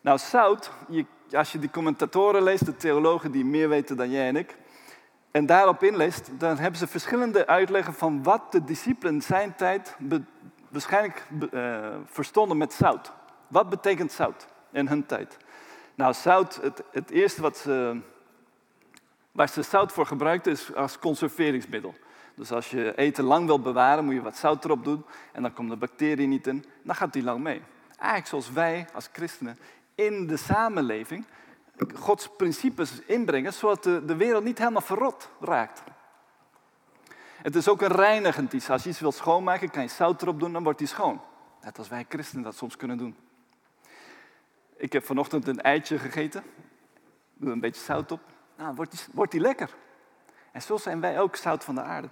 Nou, 0.00 0.18
zout, 0.18 0.70
je, 0.88 1.06
als 1.32 1.52
je 1.52 1.58
die 1.58 1.70
commentatoren 1.70 2.42
leest, 2.42 2.66
de 2.66 2.76
theologen 2.76 3.30
die 3.30 3.44
meer 3.44 3.68
weten 3.68 3.96
dan 3.96 4.10
jij 4.10 4.28
en 4.28 4.36
ik, 4.36 4.56
en 5.30 5.46
daarop 5.46 5.82
inleest, 5.82 6.30
dan 6.38 6.58
hebben 6.58 6.78
ze 6.78 6.86
verschillende 6.86 7.46
uitleggen 7.46 7.94
van 7.94 8.22
wat 8.22 8.52
de 8.52 8.64
discipelen 8.64 9.22
zijn 9.22 9.54
tijd 9.54 9.96
waarschijnlijk 10.68 11.26
uh, 11.50 11.88
verstonden 12.04 12.56
met 12.56 12.72
zout. 12.72 13.12
Wat 13.48 13.68
betekent 13.68 14.12
zout 14.12 14.46
in 14.72 14.88
hun 14.88 15.06
tijd? 15.06 15.36
Nou, 15.94 16.14
zout, 16.14 16.58
het, 16.62 16.82
het 16.90 17.10
eerste 17.10 17.42
wat 17.42 17.56
ze, 17.56 18.00
waar 19.32 19.48
ze 19.48 19.62
zout 19.62 19.92
voor 19.92 20.06
gebruikten 20.06 20.52
is 20.52 20.74
als 20.74 20.98
conserveringsmiddel. 20.98 21.94
Dus 22.34 22.52
als 22.52 22.70
je 22.70 22.96
eten 22.96 23.24
lang 23.24 23.46
wilt 23.46 23.62
bewaren, 23.62 24.04
moet 24.04 24.14
je 24.14 24.22
wat 24.22 24.36
zout 24.36 24.64
erop 24.64 24.84
doen. 24.84 25.04
En 25.32 25.42
dan 25.42 25.52
komt 25.52 25.70
de 25.70 25.76
bacterie 25.76 26.26
niet 26.26 26.46
in. 26.46 26.64
Dan 26.82 26.94
gaat 26.94 27.12
die 27.12 27.22
lang 27.22 27.42
mee. 27.42 27.62
Eigenlijk 27.96 28.26
zoals 28.26 28.50
wij 28.52 28.86
als 28.92 29.08
christenen 29.12 29.58
in 29.94 30.26
de 30.26 30.36
samenleving 30.36 31.26
Gods 31.94 32.28
principes 32.36 33.00
inbrengen, 33.06 33.52
zodat 33.52 33.82
de, 33.82 34.04
de 34.04 34.16
wereld 34.16 34.44
niet 34.44 34.58
helemaal 34.58 34.80
verrot 34.80 35.30
raakt. 35.40 35.82
Het 37.42 37.54
is 37.54 37.68
ook 37.68 37.82
een 37.82 37.92
reinigend 37.92 38.52
iets. 38.52 38.70
Als 38.70 38.82
je 38.82 38.88
iets 38.88 39.00
wilt 39.00 39.14
schoonmaken, 39.14 39.70
kan 39.70 39.82
je 39.82 39.88
zout 39.88 40.22
erop 40.22 40.40
doen, 40.40 40.52
dan 40.52 40.62
wordt 40.62 40.78
die 40.78 40.88
schoon. 40.88 41.20
Net 41.62 41.78
als 41.78 41.88
wij 41.88 42.06
christenen 42.08 42.44
dat 42.44 42.56
soms 42.56 42.76
kunnen 42.76 42.98
doen. 42.98 43.16
Ik 44.76 44.92
heb 44.92 45.04
vanochtend 45.04 45.48
een 45.48 45.60
eitje 45.60 45.98
gegeten. 45.98 46.44
Doe 47.34 47.50
een 47.50 47.60
beetje 47.60 47.82
zout 47.82 48.12
op. 48.12 48.20
Nou, 48.56 48.74
wordt 48.74 48.90
die, 48.90 49.00
wordt 49.12 49.32
die 49.32 49.40
lekker. 49.40 49.74
En 50.52 50.62
zo 50.62 50.76
zijn 50.76 51.00
wij 51.00 51.20
ook 51.20 51.36
zout 51.36 51.64
van 51.64 51.74
de 51.74 51.82
aarde. 51.82 52.08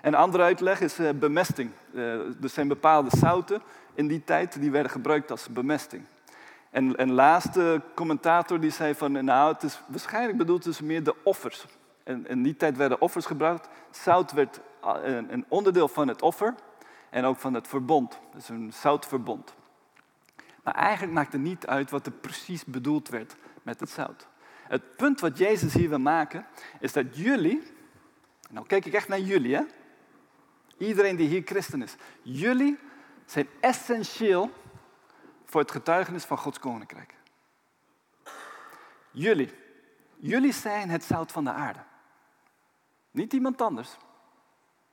Een 0.00 0.14
andere 0.14 0.42
uitleg 0.42 0.80
is 0.80 0.98
uh, 0.98 1.10
bemesting. 1.10 1.70
Uh, 1.92 2.42
er 2.42 2.48
zijn 2.48 2.68
bepaalde 2.68 3.16
zouten 3.16 3.62
in 3.94 4.06
die 4.06 4.24
tijd 4.24 4.60
die 4.60 4.70
werden 4.70 4.90
gebruikt 4.90 5.30
als 5.30 5.48
bemesting. 5.48 6.04
En 6.76 7.00
een 7.02 7.12
laatste 7.12 7.82
commentator 7.94 8.60
die 8.60 8.70
zei 8.70 8.94
van, 8.94 9.24
nou, 9.24 9.52
het 9.52 9.62
is 9.62 9.80
waarschijnlijk 9.86 10.38
bedoeld 10.38 10.64
dus 10.64 10.80
meer 10.80 11.02
de 11.02 11.14
offers. 11.22 11.66
En 12.04 12.26
in 12.28 12.42
die 12.42 12.56
tijd 12.56 12.76
werden 12.76 13.00
offers 13.00 13.26
gebruikt. 13.26 13.68
Zout 13.90 14.32
werd 14.32 14.60
eh, 14.82 14.92
een 15.04 15.44
onderdeel 15.48 15.88
van 15.88 16.08
het 16.08 16.22
offer. 16.22 16.54
en 17.10 17.24
ook 17.24 17.38
van 17.38 17.54
het 17.54 17.68
verbond. 17.68 18.18
Is 18.36 18.48
een 18.48 18.72
zoutverbond. 18.72 19.54
Maar 20.62 20.74
eigenlijk 20.74 21.12
maakt 21.12 21.32
het 21.32 21.40
niet 21.40 21.66
uit 21.66 21.90
wat 21.90 22.06
er 22.06 22.12
precies 22.12 22.64
bedoeld 22.64 23.08
werd 23.08 23.36
met 23.62 23.80
het 23.80 23.90
zout. 23.90 24.26
Het 24.68 24.96
punt 24.96 25.20
wat 25.20 25.38
Jezus 25.38 25.74
hier 25.74 25.88
wil 25.88 25.98
maken, 25.98 26.46
is 26.80 26.92
dat 26.92 27.16
jullie, 27.16 27.62
nou 28.50 28.66
kijk 28.66 28.84
ik 28.84 28.92
echt 28.92 29.08
naar 29.08 29.20
jullie, 29.20 29.54
hè? 29.54 29.62
iedereen 30.78 31.16
die 31.16 31.28
hier 31.28 31.42
christen 31.44 31.82
is, 31.82 31.94
jullie 32.22 32.78
zijn 33.24 33.46
essentieel 33.60 34.50
voor 35.56 35.64
het 35.64 35.74
getuigenis 35.74 36.24
van 36.24 36.38
Gods 36.38 36.58
koninkrijk. 36.58 37.14
Jullie, 39.10 39.54
jullie 40.16 40.52
zijn 40.52 40.88
het 40.88 41.04
zout 41.04 41.32
van 41.32 41.44
de 41.44 41.50
aarde. 41.50 41.78
Niet 43.10 43.32
iemand 43.32 43.62
anders. 43.62 43.96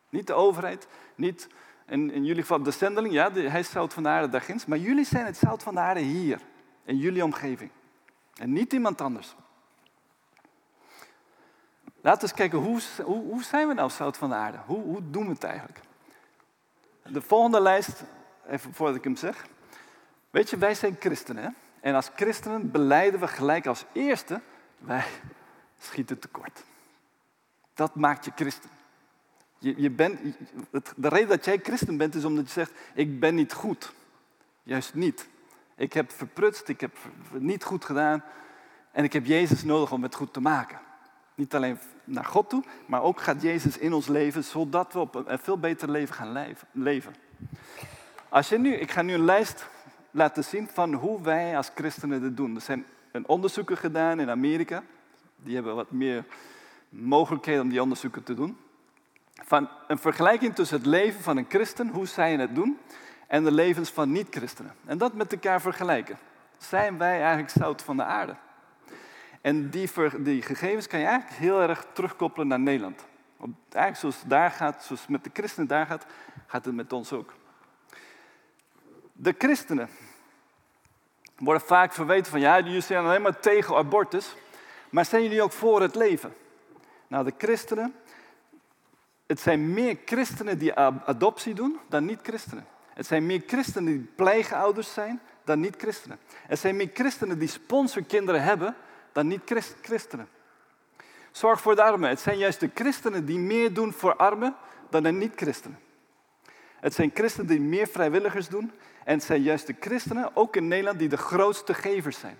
Niet 0.09 0.27
de 0.27 0.33
overheid, 0.33 0.87
niet 1.15 1.47
in, 1.87 2.11
in 2.11 2.25
jullie 2.25 2.41
geval 2.41 2.63
de 2.63 2.71
zendeling, 2.71 3.13
ja, 3.13 3.31
hij 3.31 3.59
is 3.59 3.69
zout 3.69 3.93
van 3.93 4.03
de 4.03 4.09
aarde 4.09 4.29
daar 4.29 4.41
ginds, 4.41 4.65
maar 4.65 4.77
jullie 4.77 5.05
zijn 5.05 5.25
het 5.25 5.37
zout 5.37 5.63
van 5.63 5.73
de 5.73 5.79
aarde 5.79 5.99
hier, 5.99 6.41
in 6.83 6.97
jullie 6.97 7.23
omgeving. 7.23 7.71
En 8.33 8.53
niet 8.53 8.73
iemand 8.73 9.01
anders. 9.01 9.35
Laten 12.01 12.19
we 12.19 12.27
eens 12.27 12.33
kijken, 12.33 12.59
hoe, 12.59 12.81
hoe, 13.03 13.23
hoe 13.23 13.43
zijn 13.43 13.67
we 13.67 13.73
nou 13.73 13.89
zout 13.89 14.17
van 14.17 14.29
de 14.29 14.35
aarde? 14.35 14.57
Hoe, 14.65 14.81
hoe 14.81 15.09
doen 15.09 15.25
we 15.25 15.31
het 15.33 15.43
eigenlijk? 15.43 15.79
De 17.03 17.21
volgende 17.21 17.61
lijst, 17.61 18.03
even 18.47 18.73
voordat 18.73 18.95
ik 18.95 19.03
hem 19.03 19.15
zeg. 19.15 19.45
Weet 20.33 20.49
je, 20.49 20.57
wij 20.57 20.75
zijn 20.75 20.95
christenen. 20.99 21.55
En 21.79 21.95
als 21.95 22.09
christenen 22.15 22.71
beleiden 22.71 23.19
we 23.19 23.27
gelijk 23.27 23.65
als 23.65 23.85
eerste, 23.91 24.41
wij 24.77 25.05
schieten 25.79 26.19
tekort. 26.19 26.63
Dat 27.73 27.95
maakt 27.95 28.25
je 28.25 28.31
christen. 28.35 28.69
Je, 29.59 29.81
je 29.81 29.89
bent, 29.89 30.19
de 30.95 31.07
reden 31.07 31.27
dat 31.27 31.45
jij 31.45 31.59
christen 31.63 31.97
bent 31.97 32.15
is 32.15 32.25
omdat 32.25 32.45
je 32.45 32.51
zegt, 32.51 32.71
ik 32.93 33.19
ben 33.19 33.35
niet 33.35 33.53
goed. 33.53 33.93
Juist 34.63 34.93
niet. 34.93 35.27
Ik 35.75 35.93
heb 35.93 36.11
verprutst, 36.11 36.67
ik 36.67 36.81
heb 36.81 36.97
niet 37.31 37.63
goed 37.63 37.85
gedaan 37.85 38.23
en 38.91 39.03
ik 39.03 39.13
heb 39.13 39.25
Jezus 39.25 39.63
nodig 39.63 39.91
om 39.91 40.03
het 40.03 40.15
goed 40.15 40.33
te 40.33 40.41
maken. 40.41 40.79
Niet 41.35 41.55
alleen 41.55 41.79
naar 42.03 42.25
God 42.25 42.49
toe, 42.49 42.63
maar 42.85 43.01
ook 43.01 43.21
gaat 43.21 43.41
Jezus 43.41 43.77
in 43.77 43.93
ons 43.93 44.07
leven, 44.07 44.43
zodat 44.43 44.93
we 44.93 44.99
op 44.99 45.15
een 45.15 45.39
veel 45.39 45.59
beter 45.59 45.89
leven 45.89 46.15
gaan 46.15 46.55
leven. 46.71 47.15
Als 48.29 48.49
je 48.49 48.57
nu, 48.57 48.75
ik 48.75 48.91
ga 48.91 49.01
nu 49.01 49.13
een 49.13 49.25
lijst 49.25 49.71
laten 50.13 50.43
zien 50.43 50.67
van 50.67 50.93
hoe 50.93 51.21
wij 51.21 51.57
als 51.57 51.71
christenen 51.75 52.21
dit 52.21 52.37
doen. 52.37 52.55
Er 52.55 52.61
zijn 52.61 52.85
een 53.11 53.27
onderzoeken 53.27 53.77
gedaan 53.77 54.19
in 54.19 54.29
Amerika. 54.29 54.83
Die 55.35 55.55
hebben 55.55 55.75
wat 55.75 55.91
meer 55.91 56.25
mogelijkheden 56.89 57.61
om 57.61 57.69
die 57.69 57.81
onderzoeken 57.81 58.23
te 58.23 58.33
doen. 58.33 58.57
Van 59.43 59.69
een 59.87 59.97
vergelijking 59.97 60.55
tussen 60.55 60.77
het 60.77 60.85
leven 60.85 61.21
van 61.21 61.37
een 61.37 61.45
christen, 61.49 61.87
hoe 61.87 62.05
zij 62.05 62.35
het 62.35 62.55
doen, 62.55 62.77
en 63.27 63.43
de 63.43 63.51
levens 63.51 63.89
van 63.89 64.11
niet-christenen. 64.11 64.75
En 64.85 64.97
dat 64.97 65.13
met 65.13 65.31
elkaar 65.33 65.61
vergelijken. 65.61 66.17
Zijn 66.57 66.97
wij 66.97 67.19
eigenlijk 67.19 67.49
zout 67.49 67.81
van 67.81 67.97
de 67.97 68.03
aarde? 68.03 68.35
En 69.41 69.69
die, 69.69 69.89
die 70.19 70.41
gegevens 70.41 70.87
kan 70.87 70.99
je 70.99 71.05
eigenlijk 71.05 71.39
heel 71.39 71.61
erg 71.61 71.85
terugkoppelen 71.93 72.47
naar 72.47 72.59
Nederland. 72.59 73.05
Want 73.37 73.55
eigenlijk 73.69 73.97
zoals 73.97 74.29
daar 74.29 74.51
gaat, 74.51 74.83
zoals 74.83 75.01
het 75.01 75.09
met 75.09 75.23
de 75.23 75.29
christenen 75.33 75.67
daar 75.67 75.85
gaat, 75.85 76.05
gaat 76.47 76.65
het 76.65 76.75
met 76.75 76.93
ons 76.93 77.13
ook. 77.13 77.33
De 79.13 79.35
christenen 79.37 79.89
worden 81.37 81.67
vaak 81.67 81.93
verweten 81.93 82.31
van, 82.31 82.39
ja, 82.39 82.59
jullie 82.59 82.81
zijn 82.81 83.05
alleen 83.05 83.21
maar 83.21 83.39
tegen 83.39 83.75
abortus, 83.75 84.35
maar 84.89 85.05
zijn 85.05 85.23
jullie 85.23 85.41
ook 85.41 85.51
voor 85.51 85.81
het 85.81 85.95
leven? 85.95 86.33
Nou, 87.07 87.25
de 87.25 87.33
christenen, 87.37 87.95
het 89.25 89.39
zijn 89.39 89.73
meer 89.73 89.97
christenen 90.05 90.57
die 90.57 90.75
adoptie 90.75 91.53
doen 91.53 91.79
dan 91.89 92.05
niet-christenen. 92.05 92.67
Het 92.93 93.05
zijn 93.05 93.25
meer 93.25 93.43
christenen 93.47 93.85
die 93.85 94.11
pleegouders 94.15 94.93
zijn 94.93 95.21
dan 95.43 95.59
niet-christenen. 95.59 96.19
Het 96.47 96.59
zijn 96.59 96.75
meer 96.75 96.89
christenen 96.93 97.39
die 97.39 97.47
sponsorkinderen 97.47 98.43
hebben 98.43 98.75
dan 99.11 99.27
niet-christenen. 99.27 100.27
Zorg 101.31 101.61
voor 101.61 101.75
de 101.75 101.83
armen. 101.83 102.09
Het 102.09 102.19
zijn 102.19 102.37
juist 102.37 102.59
de 102.59 102.69
christenen 102.73 103.25
die 103.25 103.39
meer 103.39 103.73
doen 103.73 103.93
voor 103.93 104.15
armen 104.15 104.55
dan 104.89 105.03
de 105.03 105.11
niet-christenen. 105.11 105.79
Het 106.83 106.93
zijn 106.93 107.11
christenen 107.13 107.47
die 107.47 107.61
meer 107.61 107.87
vrijwilligers 107.87 108.47
doen. 108.47 108.71
En 109.03 109.13
het 109.13 109.23
zijn 109.23 109.41
juist 109.41 109.67
de 109.67 109.75
christenen, 109.79 110.35
ook 110.35 110.55
in 110.55 110.67
Nederland, 110.67 110.99
die 110.99 111.09
de 111.09 111.17
grootste 111.17 111.73
gevers 111.73 112.19
zijn. 112.19 112.37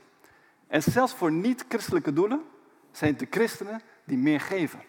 En 0.67 0.83
zelfs 0.83 1.13
voor 1.13 1.31
niet-christelijke 1.31 2.13
doelen 2.13 2.43
zijn 2.91 3.09
het 3.09 3.19
de 3.19 3.27
christenen 3.29 3.81
die 4.03 4.17
meer 4.17 4.41
geven. 4.41 4.81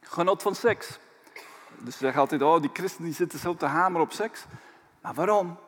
Genot 0.00 0.42
van 0.42 0.54
seks. 0.54 0.98
Dus 1.78 1.92
ze 1.92 1.98
zeggen 1.98 2.20
altijd, 2.20 2.42
oh 2.42 2.60
die 2.60 2.70
christenen 2.72 3.08
die 3.08 3.16
zitten 3.16 3.38
zo 3.38 3.54
te 3.54 3.66
hameren 3.66 4.06
op 4.06 4.12
seks. 4.12 4.44
Maar 5.00 5.14
waarom? 5.14 5.58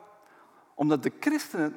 Omdat 0.73 1.03
de 1.03 1.11
christenen, 1.19 1.75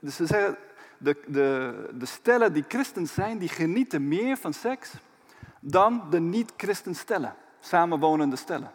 dus 0.00 0.16
ze 0.16 0.26
zeggen, 0.26 0.56
de, 0.98 1.16
de, 1.26 1.90
de 1.94 2.06
stellen 2.06 2.52
die 2.52 2.64
christen 2.68 3.06
zijn, 3.06 3.38
die 3.38 3.48
genieten 3.48 4.08
meer 4.08 4.36
van 4.36 4.52
seks 4.52 4.92
dan 5.60 6.06
de 6.10 6.20
niet-christen 6.20 6.94
stellen, 6.94 7.34
samenwonende 7.60 8.36
stellen. 8.36 8.72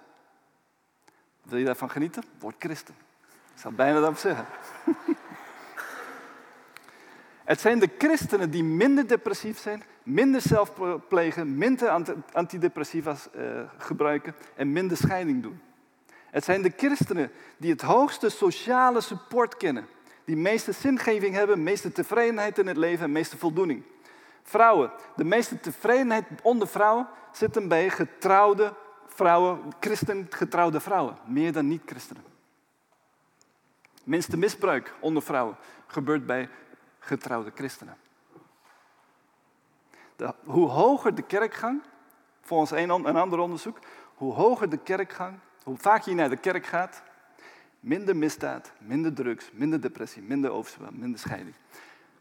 Wil 1.49 1.59
je 1.59 1.65
daarvan 1.65 1.89
genieten? 1.89 2.23
Word 2.39 2.55
christen. 2.59 2.95
Ik 3.53 3.61
zou 3.61 3.73
bijna 3.73 3.99
dat 3.99 4.19
zeggen. 4.19 4.45
Het 7.43 7.61
zijn 7.61 7.79
de 7.79 7.89
christenen 7.97 8.51
die 8.51 8.63
minder 8.63 9.07
depressief 9.07 9.59
zijn, 9.59 9.83
minder 10.03 10.41
zelf 10.41 10.71
plegen, 11.07 11.57
minder 11.57 11.89
antidepressiva 12.31 13.15
uh, 13.35 13.61
gebruiken 13.77 14.35
en 14.55 14.71
minder 14.71 14.97
scheiding 14.97 15.43
doen. 15.43 15.61
Het 16.25 16.43
zijn 16.43 16.61
de 16.61 16.73
christenen 16.77 17.31
die 17.57 17.71
het 17.71 17.81
hoogste 17.81 18.29
sociale 18.29 19.01
support 19.01 19.57
kennen, 19.57 19.87
die 20.25 20.37
meeste 20.37 20.71
zingeving 20.71 21.35
hebben, 21.35 21.63
meeste 21.63 21.91
tevredenheid 21.91 22.57
in 22.57 22.67
het 22.67 22.77
leven 22.77 23.05
en 23.05 23.11
meeste 23.11 23.37
voldoening. 23.37 23.83
Vrouwen, 24.43 24.91
de 25.15 25.23
meeste 25.23 25.59
tevredenheid 25.59 26.25
onder 26.41 26.67
vrouwen 26.67 27.07
zitten 27.31 27.67
bij 27.67 27.89
getrouwde 27.89 28.73
vrouwen, 29.19 29.73
christen 29.79 30.27
getrouwde 30.29 30.79
vrouwen, 30.79 31.17
meer 31.25 31.51
dan 31.51 31.67
niet-christenen. 31.67 32.23
Minste 34.03 34.37
misbruik 34.37 34.93
onder 34.99 35.21
vrouwen 35.23 35.55
gebeurt 35.87 36.25
bij 36.25 36.49
getrouwde 36.99 37.51
christenen. 37.55 37.97
De, 40.15 40.33
hoe 40.43 40.69
hoger 40.69 41.15
de 41.15 41.21
kerkgang, 41.21 41.81
volgens 42.41 42.71
een, 42.71 42.89
ander 42.91 43.39
onderzoek, 43.39 43.79
hoe 44.15 44.33
hoger 44.33 44.69
de 44.69 44.77
kerkgang, 44.77 45.39
hoe 45.63 45.77
vaak 45.77 46.03
je 46.03 46.13
naar 46.13 46.29
de 46.29 46.37
kerk 46.37 46.65
gaat, 46.65 47.03
minder 47.79 48.15
misdaad, 48.15 48.71
minder 48.77 49.13
drugs, 49.13 49.51
minder 49.51 49.81
depressie, 49.81 50.21
minder 50.21 50.51
overspel, 50.51 50.91
minder 50.91 51.19
scheiding. 51.19 51.55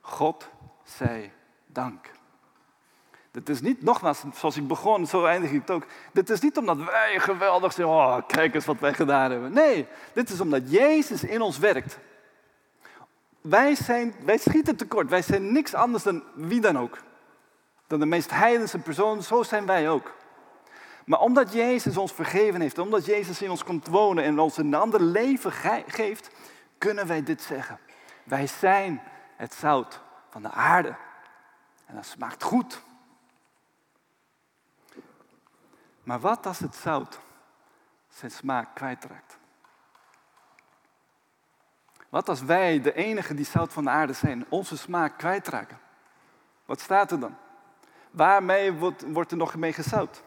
God 0.00 0.48
zij 0.84 1.32
dank. 1.66 2.10
Dit 3.44 3.48
is 3.48 3.60
niet, 3.60 3.82
nogmaals, 3.82 4.22
zoals 4.34 4.56
ik 4.56 4.66
begon, 4.66 5.06
zo 5.06 5.24
eindig 5.24 5.50
ik 5.50 5.60
het 5.60 5.70
ook. 5.70 5.84
Dit 6.12 6.30
is 6.30 6.40
niet 6.40 6.58
omdat 6.58 6.76
wij 6.76 7.20
geweldig 7.20 7.72
zijn, 7.72 7.86
oh, 7.86 8.16
kijk 8.26 8.54
eens 8.54 8.64
wat 8.64 8.78
wij 8.78 8.94
gedaan 8.94 9.30
hebben. 9.30 9.52
Nee, 9.52 9.86
dit 10.12 10.30
is 10.30 10.40
omdat 10.40 10.70
Jezus 10.70 11.24
in 11.24 11.40
ons 11.40 11.58
werkt. 11.58 11.98
Wij, 13.40 13.74
zijn, 13.74 14.14
wij 14.24 14.38
schieten 14.38 14.76
tekort, 14.76 15.10
wij 15.10 15.22
zijn 15.22 15.52
niks 15.52 15.74
anders 15.74 16.02
dan 16.02 16.22
wie 16.34 16.60
dan 16.60 16.78
ook. 16.78 16.98
Dan 17.86 18.00
de 18.00 18.06
meest 18.06 18.30
heidense 18.30 18.78
persoon, 18.78 19.22
zo 19.22 19.42
zijn 19.42 19.66
wij 19.66 19.90
ook. 19.90 20.14
Maar 21.04 21.20
omdat 21.20 21.52
Jezus 21.52 21.96
ons 21.96 22.12
vergeven 22.12 22.60
heeft, 22.60 22.78
omdat 22.78 23.04
Jezus 23.04 23.42
in 23.42 23.50
ons 23.50 23.64
komt 23.64 23.86
wonen 23.86 24.24
en 24.24 24.38
ons 24.38 24.56
een 24.56 24.74
ander 24.74 25.02
leven 25.02 25.52
geeft, 25.86 26.30
kunnen 26.78 27.06
wij 27.06 27.22
dit 27.22 27.42
zeggen. 27.42 27.78
Wij 28.24 28.46
zijn 28.46 29.02
het 29.36 29.54
zout 29.54 30.00
van 30.30 30.42
de 30.42 30.50
aarde. 30.50 30.96
En 31.86 31.94
dat 31.94 32.06
smaakt 32.06 32.42
goed. 32.42 32.86
Maar 36.08 36.20
wat 36.20 36.46
als 36.46 36.58
het 36.58 36.74
zout 36.74 37.20
zijn 38.08 38.30
smaak 38.30 38.74
kwijtraakt? 38.74 39.38
Wat 42.08 42.28
als 42.28 42.42
wij, 42.42 42.80
de 42.80 42.94
enige 42.94 43.34
die 43.34 43.44
zout 43.44 43.72
van 43.72 43.84
de 43.84 43.90
aarde 43.90 44.12
zijn, 44.12 44.46
onze 44.48 44.76
smaak 44.76 45.18
kwijtraken? 45.18 45.78
Wat 46.64 46.80
staat 46.80 47.10
er 47.10 47.20
dan? 47.20 47.36
Waarmee 48.10 48.72
wordt, 48.72 49.12
wordt 49.12 49.30
er 49.30 49.36
nog 49.36 49.54
mee 49.54 49.72
gezout? 49.72 50.22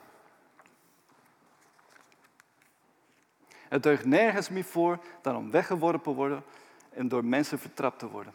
Het 3.68 3.84
deugt 3.84 4.06
nergens 4.06 4.50
meer 4.50 4.64
voor 4.64 5.00
dan 5.22 5.36
om 5.36 5.52
weggeworpen 5.52 6.14
worden 6.14 6.44
en 6.90 7.08
door 7.08 7.26
mensen 7.26 7.60
vertrapt 7.60 8.00
te 8.00 8.10
worden. 8.10 8.34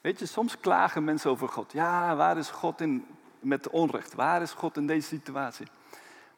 Weet 0.00 0.18
je, 0.18 0.26
soms 0.26 0.60
klagen 0.60 1.04
mensen 1.04 1.30
over 1.30 1.48
God. 1.48 1.72
Ja, 1.72 2.16
waar 2.16 2.38
is 2.38 2.50
God 2.50 2.80
in, 2.80 3.06
met 3.40 3.68
onrecht? 3.68 4.14
Waar 4.14 4.42
is 4.42 4.52
God 4.52 4.76
in 4.76 4.86
deze 4.86 5.08
situatie? 5.08 5.66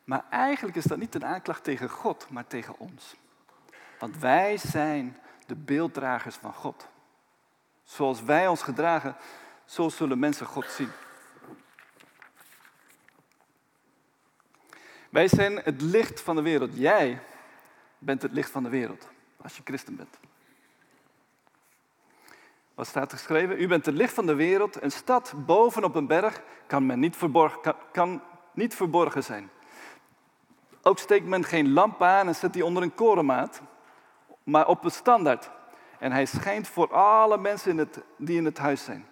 Maar 0.07 0.25
eigenlijk 0.31 0.77
is 0.77 0.85
dat 0.85 0.99
niet 0.99 1.15
een 1.15 1.25
aanklacht 1.25 1.65
tegen 1.65 1.89
God, 1.89 2.27
maar 2.31 2.47
tegen 2.47 2.79
ons. 2.79 3.17
Want 3.99 4.19
wij 4.19 4.57
zijn 4.57 5.17
de 5.47 5.55
beelddragers 5.55 6.35
van 6.35 6.53
God. 6.53 6.89
Zoals 7.85 8.23
wij 8.23 8.49
ons 8.49 8.63
gedragen, 8.63 9.17
zo 9.65 9.89
zullen 9.89 10.19
mensen 10.19 10.47
God 10.47 10.65
zien. 10.65 10.91
Wij 15.11 15.29
zijn 15.29 15.57
het 15.57 15.83
licht 15.83 16.21
van 16.21 16.37
de 16.37 16.43
wereld. 16.43 16.77
Jij 16.77 17.23
bent 17.99 18.23
het 18.23 18.33
licht 18.33 18.51
van 18.51 18.63
de 18.63 18.69
wereld. 18.69 19.09
Als 19.43 19.57
je 19.57 19.63
christen 19.65 19.97
bent. 19.97 20.19
Wat 22.75 22.87
staat 22.87 23.13
er 23.13 23.19
geschreven? 23.19 23.63
U 23.63 23.67
bent 23.67 23.87
het 23.87 23.95
licht 23.95 24.15
van 24.15 24.27
de 24.27 24.35
wereld. 24.35 24.83
Een 24.83 24.93
stad 24.93 25.33
bovenop 25.47 25.95
een 25.95 26.07
berg 26.07 26.43
kan, 26.67 26.87
men 26.87 26.99
niet, 26.99 27.17
verborgen, 27.17 27.61
kan, 27.61 27.75
kan 27.93 28.23
niet 28.53 28.75
verborgen 28.75 29.25
zijn. 29.25 29.51
Ook 30.87 30.99
steekt 30.99 31.27
men 31.27 31.45
geen 31.45 31.73
lamp 31.73 32.03
aan 32.03 32.27
en 32.27 32.35
zet 32.35 32.53
die 32.53 32.65
onder 32.65 32.83
een 32.83 32.95
korenmaat, 32.95 33.61
maar 34.43 34.67
op 34.69 34.85
een 34.85 34.91
standaard. 34.91 35.51
En 35.99 36.13
hij 36.13 36.27
schijnt 36.27 36.69
voor 36.69 36.95
alle 36.95 37.39
mensen 37.39 37.71
in 37.71 37.79
het, 37.79 38.01
die 38.19 38.37
in 38.37 38.45
het 38.45 38.59
huis 38.59 38.85
zijn. 38.85 39.07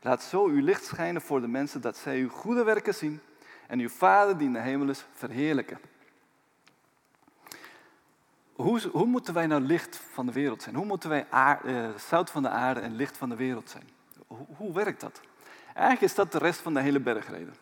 Laat 0.00 0.22
zo 0.22 0.46
uw 0.46 0.62
licht 0.62 0.84
schijnen 0.84 1.22
voor 1.22 1.40
de 1.40 1.48
mensen, 1.48 1.80
dat 1.80 1.96
zij 1.96 2.18
uw 2.18 2.28
goede 2.28 2.64
werken 2.64 2.94
zien 2.94 3.20
en 3.66 3.78
uw 3.78 3.88
Vader 3.88 4.38
die 4.38 4.46
in 4.46 4.52
de 4.52 4.60
hemel 4.60 4.88
is 4.88 5.06
verheerlijken. 5.14 5.78
Hoe, 8.54 8.80
hoe 8.92 9.06
moeten 9.06 9.34
wij 9.34 9.46
nou 9.46 9.62
licht 9.62 9.96
van 10.12 10.26
de 10.26 10.32
wereld 10.32 10.62
zijn? 10.62 10.74
Hoe 10.74 10.86
moeten 10.86 11.08
wij 11.08 11.26
aard, 11.30 11.64
eh, 11.64 11.88
zout 12.08 12.30
van 12.30 12.42
de 12.42 12.48
aarde 12.48 12.80
en 12.80 12.96
licht 12.96 13.16
van 13.16 13.28
de 13.28 13.36
wereld 13.36 13.70
zijn? 13.70 13.88
Hoe, 14.26 14.46
hoe 14.56 14.72
werkt 14.72 15.00
dat? 15.00 15.20
Eigenlijk 15.74 16.00
is 16.00 16.14
dat 16.14 16.32
de 16.32 16.38
rest 16.38 16.60
van 16.60 16.74
de 16.74 16.80
hele 16.80 17.00
bergreden. 17.00 17.54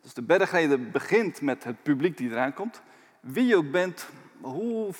Dus 0.00 0.14
de 0.14 0.22
bergreden 0.22 0.90
begint 0.90 1.40
met 1.40 1.64
het 1.64 1.82
publiek 1.82 2.16
die 2.16 2.30
eraan 2.30 2.54
komt. 2.54 2.82
Wie 3.24 3.46
je 3.46 3.56
ook 3.56 3.70
bent, 3.70 4.06
hoe, 4.40 4.92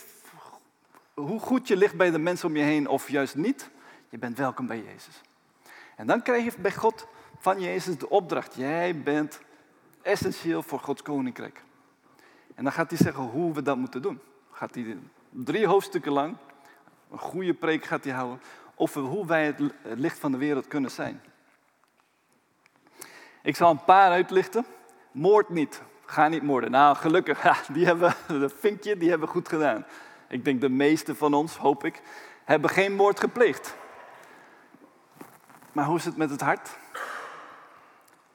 hoe 1.15 1.41
goed 1.41 1.69
je 1.69 1.77
ligt 1.77 1.97
bij 1.97 2.11
de 2.11 2.19
mensen 2.19 2.49
om 2.49 2.57
je 2.57 2.63
heen 2.63 2.89
of 2.89 3.09
juist 3.09 3.35
niet, 3.35 3.71
je 4.09 4.19
bent 4.19 4.39
welkom 4.39 4.67
bij 4.67 4.83
Jezus. 4.83 5.21
En 5.97 6.07
dan 6.07 6.23
krijg 6.23 6.45
je 6.45 6.61
bij 6.61 6.73
God 6.73 7.07
van 7.39 7.61
Jezus 7.61 7.99
de 7.99 8.09
opdracht. 8.09 8.55
Jij 8.55 9.03
bent 9.03 9.41
essentieel 10.03 10.63
voor 10.63 10.79
Gods 10.79 11.03
koninkrijk. 11.03 11.63
En 12.55 12.65
dan 12.65 12.73
gaat 12.73 12.91
hij 12.91 12.99
zeggen 12.99 13.25
hoe 13.25 13.53
we 13.53 13.63
dat 13.63 13.77
moeten 13.77 14.03
doen. 14.03 14.21
Gaat 14.51 14.75
hij 14.75 14.99
drie 15.31 15.67
hoofdstukken 15.67 16.13
lang, 16.13 16.37
een 17.11 17.19
goede 17.19 17.55
preek 17.55 17.85
gaat 17.85 18.05
hij 18.05 18.13
houden, 18.13 18.41
over 18.75 19.03
hoe 19.03 19.27
wij 19.27 19.47
het 19.47 19.61
licht 19.83 20.19
van 20.19 20.33
de 20.33 20.39
wereld 20.39 20.67
kunnen 20.67 20.91
zijn. 20.91 21.23
Ik 23.43 23.57
zal 23.57 23.71
een 23.71 23.85
paar 23.85 24.11
uitlichten. 24.11 24.65
Moord 25.13 25.49
niet. 25.49 25.83
Ga 26.07 26.29
niet 26.29 26.43
moorden. 26.43 26.71
Nou, 26.71 26.97
gelukkig, 26.97 27.43
ja, 27.49 27.57
die 27.73 27.87
hebben, 27.87 28.15
dat 28.27 28.55
vinkje, 28.59 28.97
die 28.97 29.11
hebben 29.11 29.29
goed 29.29 29.49
gedaan. 29.49 29.87
Ik 30.29 30.45
denk 30.45 30.61
de 30.61 30.69
meeste 30.69 31.15
van 31.15 31.35
ons, 31.35 31.57
hoop 31.57 31.85
ik, 31.85 32.03
hebben 32.45 32.71
geen 32.71 32.95
moord 32.95 33.21
gepleegd. 33.21 33.77
Maar 35.73 35.85
hoe 35.85 35.97
is 35.97 36.05
het 36.05 36.17
met 36.17 36.31
het 36.31 36.41
hart? 36.41 36.79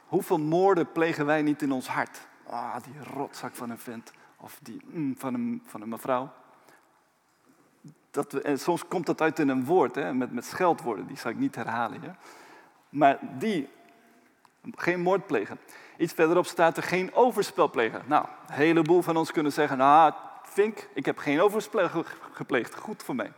Hoeveel 0.05 0.39
moorden 0.39 0.91
plegen 0.91 1.25
wij 1.25 1.41
niet 1.41 1.61
in 1.61 1.71
ons 1.71 1.87
hart? 1.87 2.27
Ah, 2.47 2.75
die 2.83 3.13
rotzak 3.13 3.55
van 3.55 3.69
een 3.69 3.79
vent. 3.79 4.11
Of 4.37 4.59
die 4.61 4.81
mm, 4.85 5.15
van, 5.17 5.33
een, 5.33 5.63
van 5.65 5.81
een 5.81 5.89
mevrouw. 5.89 6.31
Dat 8.11 8.31
we, 8.31 8.41
en 8.41 8.59
soms 8.59 8.87
komt 8.87 9.05
dat 9.05 9.21
uit 9.21 9.39
in 9.39 9.49
een 9.49 9.65
woord, 9.65 9.95
hè, 9.95 10.13
met, 10.13 10.31
met 10.31 10.45
scheldwoorden. 10.45 11.07
Die 11.07 11.17
zal 11.17 11.31
ik 11.31 11.37
niet 11.37 11.55
herhalen. 11.55 12.01
Hè. 12.01 12.09
Maar 12.89 13.19
die, 13.37 13.69
geen 14.75 15.01
moord 15.01 15.27
plegen. 15.27 15.59
Iets 15.99 16.13
verderop 16.13 16.45
staat 16.45 16.77
er 16.77 16.83
geen 16.83 17.13
overspel 17.13 17.69
plegen. 17.69 18.03
Nou, 18.05 18.25
een 18.47 18.53
heleboel 18.53 19.01
van 19.01 19.17
ons 19.17 19.31
kunnen 19.31 19.51
zeggen, 19.51 19.77
nou, 19.77 20.13
Vink, 20.43 20.87
ik 20.93 21.05
heb 21.05 21.17
geen 21.17 21.41
overspel 21.41 21.89
gepleegd. 22.31 22.75
Goed 22.75 23.03
voor 23.03 23.15
mij. 23.15 23.33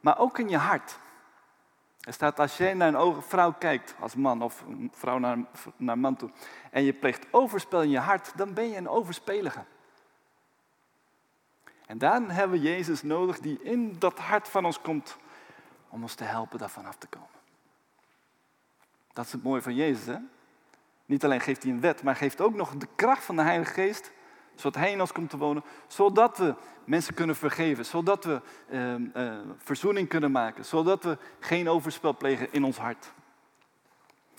Maar 0.00 0.18
ook 0.18 0.38
in 0.38 0.48
je 0.48 0.56
hart. 0.56 0.98
Er 2.00 2.12
staat, 2.12 2.40
als 2.40 2.56
jij 2.56 2.74
naar 2.74 2.94
een 2.94 3.22
vrouw 3.22 3.52
kijkt, 3.52 3.94
als 4.00 4.14
man 4.14 4.42
of 4.42 4.62
een 4.68 4.90
vrouw 4.94 5.18
naar, 5.18 5.38
naar 5.76 5.98
man 5.98 6.16
toe, 6.16 6.30
en 6.70 6.82
je 6.82 6.92
pleegt 6.92 7.26
overspel 7.30 7.82
in 7.82 7.90
je 7.90 7.98
hart, 7.98 8.32
dan 8.36 8.54
ben 8.54 8.68
je 8.68 8.76
een 8.76 8.88
overspelige. 8.88 9.64
En 11.86 11.98
dan 11.98 12.30
hebben 12.30 12.60
we 12.60 12.68
Jezus 12.68 13.02
nodig 13.02 13.38
die 13.38 13.62
in 13.62 13.98
dat 13.98 14.18
hart 14.18 14.48
van 14.48 14.64
ons 14.64 14.80
komt 14.80 15.16
om 15.88 16.02
ons 16.02 16.14
te 16.14 16.24
helpen 16.24 16.58
daarvan 16.58 16.86
af 16.86 16.96
te 16.96 17.06
komen. 17.06 17.28
Dat 19.12 19.24
is 19.26 19.32
het 19.32 19.42
mooie 19.42 19.62
van 19.62 19.74
Jezus, 19.74 20.06
hè? 20.06 20.18
Niet 21.10 21.24
alleen 21.24 21.40
geeft 21.40 21.62
hij 21.62 21.72
een 21.72 21.80
wet, 21.80 22.02
maar 22.02 22.16
geeft 22.16 22.40
ook 22.40 22.54
nog 22.54 22.76
de 22.76 22.88
kracht 22.96 23.24
van 23.24 23.36
de 23.36 23.42
Heilige 23.42 23.72
Geest, 23.72 24.12
zodat 24.54 24.80
Hij 24.80 24.92
in 24.92 25.00
ons 25.00 25.12
komt 25.12 25.30
te 25.30 25.36
wonen, 25.36 25.62
zodat 25.86 26.38
we 26.38 26.54
mensen 26.84 27.14
kunnen 27.14 27.36
vergeven, 27.36 27.84
zodat 27.84 28.24
we 28.24 28.40
uh, 28.70 29.38
verzoening 29.56 30.08
kunnen 30.08 30.30
maken, 30.30 30.64
zodat 30.64 31.04
we 31.04 31.18
geen 31.38 31.68
overspel 31.68 32.16
plegen 32.16 32.52
in 32.52 32.64
ons 32.64 32.78
hart. 32.78 33.12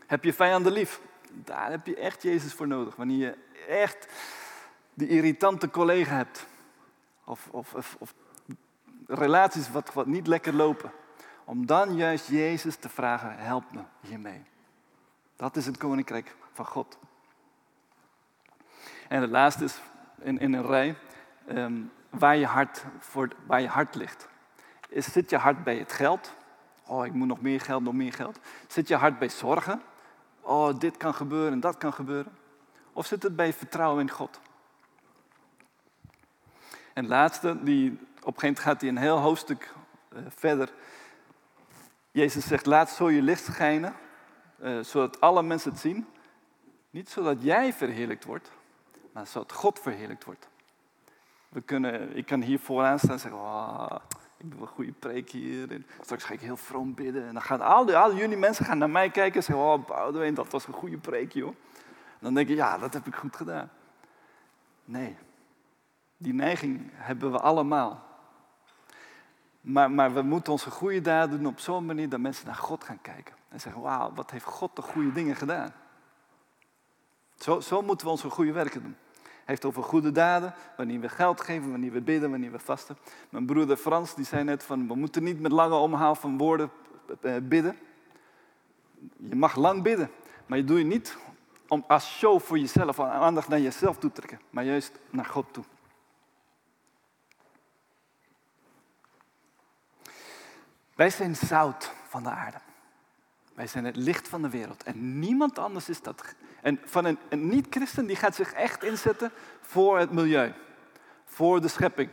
Heb 0.06 0.24
je 0.24 0.34
vijanden 0.34 0.72
lief? 0.72 1.02
Daar 1.32 1.72
heb 1.72 1.86
je 1.86 1.96
echt 1.96 2.22
Jezus 2.22 2.54
voor 2.54 2.68
nodig. 2.68 2.96
Wanneer 2.96 3.18
je 3.18 3.38
echt 3.68 4.08
die 4.94 5.08
irritante 5.08 5.70
collega 5.70 6.16
hebt, 6.16 6.48
of, 7.26 7.48
of, 7.52 7.74
of, 7.74 7.96
of 8.00 8.14
relaties 9.08 9.72
wat, 9.72 9.94
wat 9.94 10.06
niet 10.06 10.28
lekker 10.28 10.54
lopen, 10.54 10.92
om 11.46 11.66
dan 11.66 11.96
juist 11.96 12.28
Jezus 12.28 12.76
te 12.76 12.90
vragen, 12.90 13.38
help 13.38 13.72
me 13.72 13.82
hiermee. 14.00 14.44
Dat 15.36 15.56
is 15.56 15.66
het 15.66 15.78
koninkrijk 15.78 16.36
God. 16.66 16.98
En 19.08 19.22
het 19.22 19.30
laatste 19.30 19.64
is 19.64 19.82
in, 20.22 20.40
in 20.40 20.54
een 20.54 20.66
rij, 20.66 20.96
ehm, 21.48 21.82
waar, 22.10 22.38
je 22.38 22.46
hart 22.46 22.86
voor, 23.00 23.30
waar 23.46 23.62
je 23.62 23.68
hart 23.68 23.96
ligt. 23.96 24.30
Is, 24.90 25.12
zit 25.12 25.30
je 25.30 25.38
hart 25.38 25.64
bij 25.64 25.78
het 25.78 25.92
geld? 25.92 26.36
Oh, 26.86 27.06
ik 27.06 27.14
moet 27.14 27.28
nog 27.28 27.42
meer 27.42 27.62
geld, 27.62 27.84
nog 27.84 27.94
meer 27.94 28.14
geld. 28.14 28.40
Zit 28.68 28.88
je 28.88 28.96
hart 28.96 29.20
bij 29.20 29.30
zorgen? 29.30 29.82
Oh, 30.42 30.80
dit 30.80 30.98
kan 30.98 31.14
gebeuren 31.14 31.52
en 31.52 31.60
dat 31.60 31.78
kan 31.78 31.94
gebeuren. 31.94 32.32
Of 32.94 33.06
zit 33.06 33.24
het 33.24 33.36
bij 33.36 33.54
vertrouwen 33.54 34.02
in 34.02 34.10
God? 34.10 34.40
En 36.94 37.04
het 37.04 37.08
laatste, 37.08 37.64
die, 37.64 37.92
op 37.92 37.98
een 37.98 38.10
gegeven 38.10 38.40
moment 38.40 38.60
gaat 38.60 38.82
hij 38.82 38.90
een 38.90 38.98
heel 38.98 39.18
hoofdstuk 39.18 39.74
uh, 40.14 40.20
verder. 40.28 40.74
Jezus 42.12 42.48
zegt, 42.48 42.66
laat 42.66 42.90
zo 42.90 43.10
je 43.10 43.22
licht 43.22 43.44
schijnen, 43.44 43.94
uh, 44.64 44.84
zodat 44.84 45.22
alle 45.22 45.44
mensen 45.44 45.72
het 45.72 45.80
zien. 45.80 46.08
Niet 46.92 47.10
zodat 47.10 47.44
jij 47.44 47.74
verheerlijkt 47.74 48.26
wordt, 48.26 48.52
maar 49.12 49.28
zodat 49.28 49.52
God 49.52 49.80
verheerlijkt 49.80 50.24
wordt. 50.24 50.50
We 51.50 51.62
kunnen, 51.62 52.16
ik 52.16 52.26
kan 52.26 52.42
hier 52.42 52.60
vooraan 52.60 53.00
staan 53.00 53.12
en 53.12 53.20
zeggen, 53.20 53.40
oh, 53.40 53.96
ik 54.38 54.52
doe 54.52 54.62
een 54.62 54.68
goede 54.68 54.92
preek 54.92 55.30
hier. 55.30 55.72
En 55.72 55.86
straks 56.02 56.24
ga 56.24 56.34
ik 56.34 56.40
heel 56.40 56.58
vroom 56.58 56.94
bidden. 56.94 57.28
En 57.28 57.34
dan 57.34 57.42
gaan 57.42 57.62
al, 57.62 57.96
al 57.96 58.16
jullie 58.16 58.38
mensen 58.38 58.66
gaan 58.66 58.78
naar 58.78 58.90
mij 58.90 59.10
kijken 59.10 59.36
en 59.36 59.44
zeggen, 59.44 59.66
oh 59.66 59.86
Boudewijn, 59.86 60.34
dat 60.34 60.52
was 60.52 60.68
een 60.68 60.74
goede 60.74 60.98
preek 60.98 61.34
joh. 61.34 61.56
Dan 62.20 62.34
denk 62.34 62.48
je, 62.48 62.56
ja, 62.56 62.78
dat 62.78 62.94
heb 62.94 63.08
ik 63.08 63.16
goed 63.16 63.36
gedaan. 63.36 63.70
Nee, 64.86 65.18
die 66.18 66.34
neiging 66.34 66.92
hebben 66.94 67.32
we 67.32 67.40
allemaal. 67.40 68.10
Maar, 69.62 69.92
maar 69.92 70.14
we 70.14 70.22
moeten 70.22 70.52
onze 70.52 70.72
goede 70.72 71.02
daden 71.02 71.38
doen 71.38 71.48
op 71.48 71.60
zo'n 71.60 71.86
manier 71.86 72.10
dat 72.10 72.20
mensen 72.20 72.46
naar 72.46 72.56
God 72.56 72.84
gaan 72.84 73.02
kijken. 73.02 73.36
En 73.50 73.60
zeggen, 73.60 73.82
wauw, 73.82 74.14
wat 74.14 74.32
heeft 74.32 74.46
God 74.46 74.76
de 74.76 74.82
goede 74.82 75.12
dingen 75.12 75.36
gedaan. 75.36 75.74
Zo, 77.42 77.60
zo 77.60 77.82
moeten 77.82 78.06
we 78.06 78.12
onze 78.12 78.30
goede 78.30 78.52
werken 78.52 78.82
doen. 78.82 78.96
Hij 79.22 79.44
heeft 79.46 79.66
over 79.66 79.84
goede 79.84 80.12
daden, 80.12 80.54
wanneer 80.78 81.00
we 81.00 81.10
geld 81.10 81.42
geven, 81.42 81.72
wanneer 81.72 81.92
we 81.92 82.02
bidden, 82.02 82.30
wanneer 82.30 82.52
we 82.52 82.60
vasten. 82.60 82.98
Mijn 83.30 83.46
broeder 83.46 83.78
Frans 83.78 84.16
die 84.16 84.26
zei 84.26 84.44
net 84.44 84.64
van, 84.64 84.88
we 84.88 84.96
moeten 84.96 85.24
niet 85.24 85.40
met 85.40 85.52
lange 85.52 85.76
omhaal 85.76 86.16
van 86.16 86.38
woorden 86.38 86.72
eh, 87.22 87.36
bidden. 87.42 87.78
Je 89.30 89.36
mag 89.36 89.56
lang 89.56 89.84
bidden, 89.84 90.12
maar 90.46 90.58
je 90.58 90.64
doet 90.64 90.78
het 90.78 90.88
niet 90.88 91.18
om 91.68 91.84
als 91.88 92.18
show 92.18 92.40
voor 92.40 92.60
jezelf, 92.60 93.00
aandacht 93.00 93.48
naar 93.48 93.60
jezelf 93.60 93.98
toe 93.98 94.12
trekken, 94.12 94.40
maar 94.50 94.64
juist 94.64 95.00
naar 95.10 95.26
God 95.26 95.46
toe. 95.52 95.64
Wij 100.96 101.10
zijn 101.10 101.36
zout 101.36 101.92
van 102.08 102.24
de 102.24 102.30
aarde. 102.30 102.58
Wij 103.62 103.70
zijn 103.70 103.86
het 103.86 103.96
licht 103.96 104.28
van 104.28 104.42
de 104.42 104.50
wereld. 104.50 104.84
En 104.84 105.20
niemand 105.20 105.60
anders 105.60 105.90
is 105.90 106.02
dat. 106.02 106.36
En 106.62 106.80
van 106.86 107.06
een, 107.06 107.18
een 107.30 107.48
niet-christen 107.48 108.06
die 108.06 108.16
gaat 108.16 108.36
zich 108.36 108.54
echt 108.54 108.84
inzetten 108.84 109.32
voor 109.62 109.98
het 109.98 110.12
milieu. 110.12 110.54
Voor 111.26 111.62
de 111.62 111.68
schepping. 111.68 112.10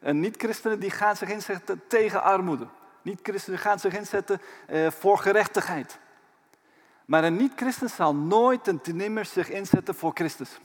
Een 0.00 0.20
niet-christen 0.20 0.80
die 0.80 0.90
gaat 0.90 1.18
zich 1.18 1.28
inzetten 1.28 1.82
tegen 1.88 2.22
armoede. 2.22 2.66
Niet-christen 3.02 3.58
gaat 3.58 3.80
zich 3.80 3.96
inzetten 3.96 4.40
uh, 4.70 4.90
voor 4.90 5.18
gerechtigheid. 5.18 5.98
Maar 7.04 7.24
een 7.24 7.36
niet-christen 7.36 7.90
zal 7.90 8.14
nooit 8.14 8.68
en 8.68 8.80
ten 8.80 8.96
nimmer 8.96 9.24
zich 9.24 9.50
inzetten 9.50 9.94
voor 9.94 10.12
Christus. 10.14 10.58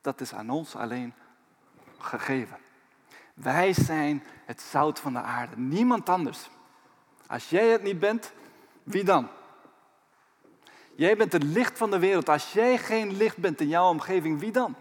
Dat 0.00 0.20
is 0.20 0.34
aan 0.34 0.50
ons 0.50 0.76
alleen 0.76 1.14
gegeven. 1.98 2.56
Wij 3.34 3.72
zijn 3.72 4.22
het 4.46 4.60
zout 4.60 5.00
van 5.00 5.12
de 5.12 5.22
aarde, 5.22 5.56
niemand 5.56 6.08
anders. 6.08 6.50
Als 7.32 7.50
jij 7.50 7.68
het 7.68 7.82
niet 7.82 7.98
bent, 7.98 8.32
wie 8.82 9.04
dan? 9.04 9.28
Jij 10.94 11.16
bent 11.16 11.32
het 11.32 11.42
licht 11.42 11.78
van 11.78 11.90
de 11.90 11.98
wereld. 11.98 12.28
Als 12.28 12.52
jij 12.52 12.78
geen 12.78 13.16
licht 13.16 13.36
bent 13.36 13.60
in 13.60 13.68
jouw 13.68 13.88
omgeving, 13.88 14.40
wie 14.40 14.50
dan? 14.50 14.74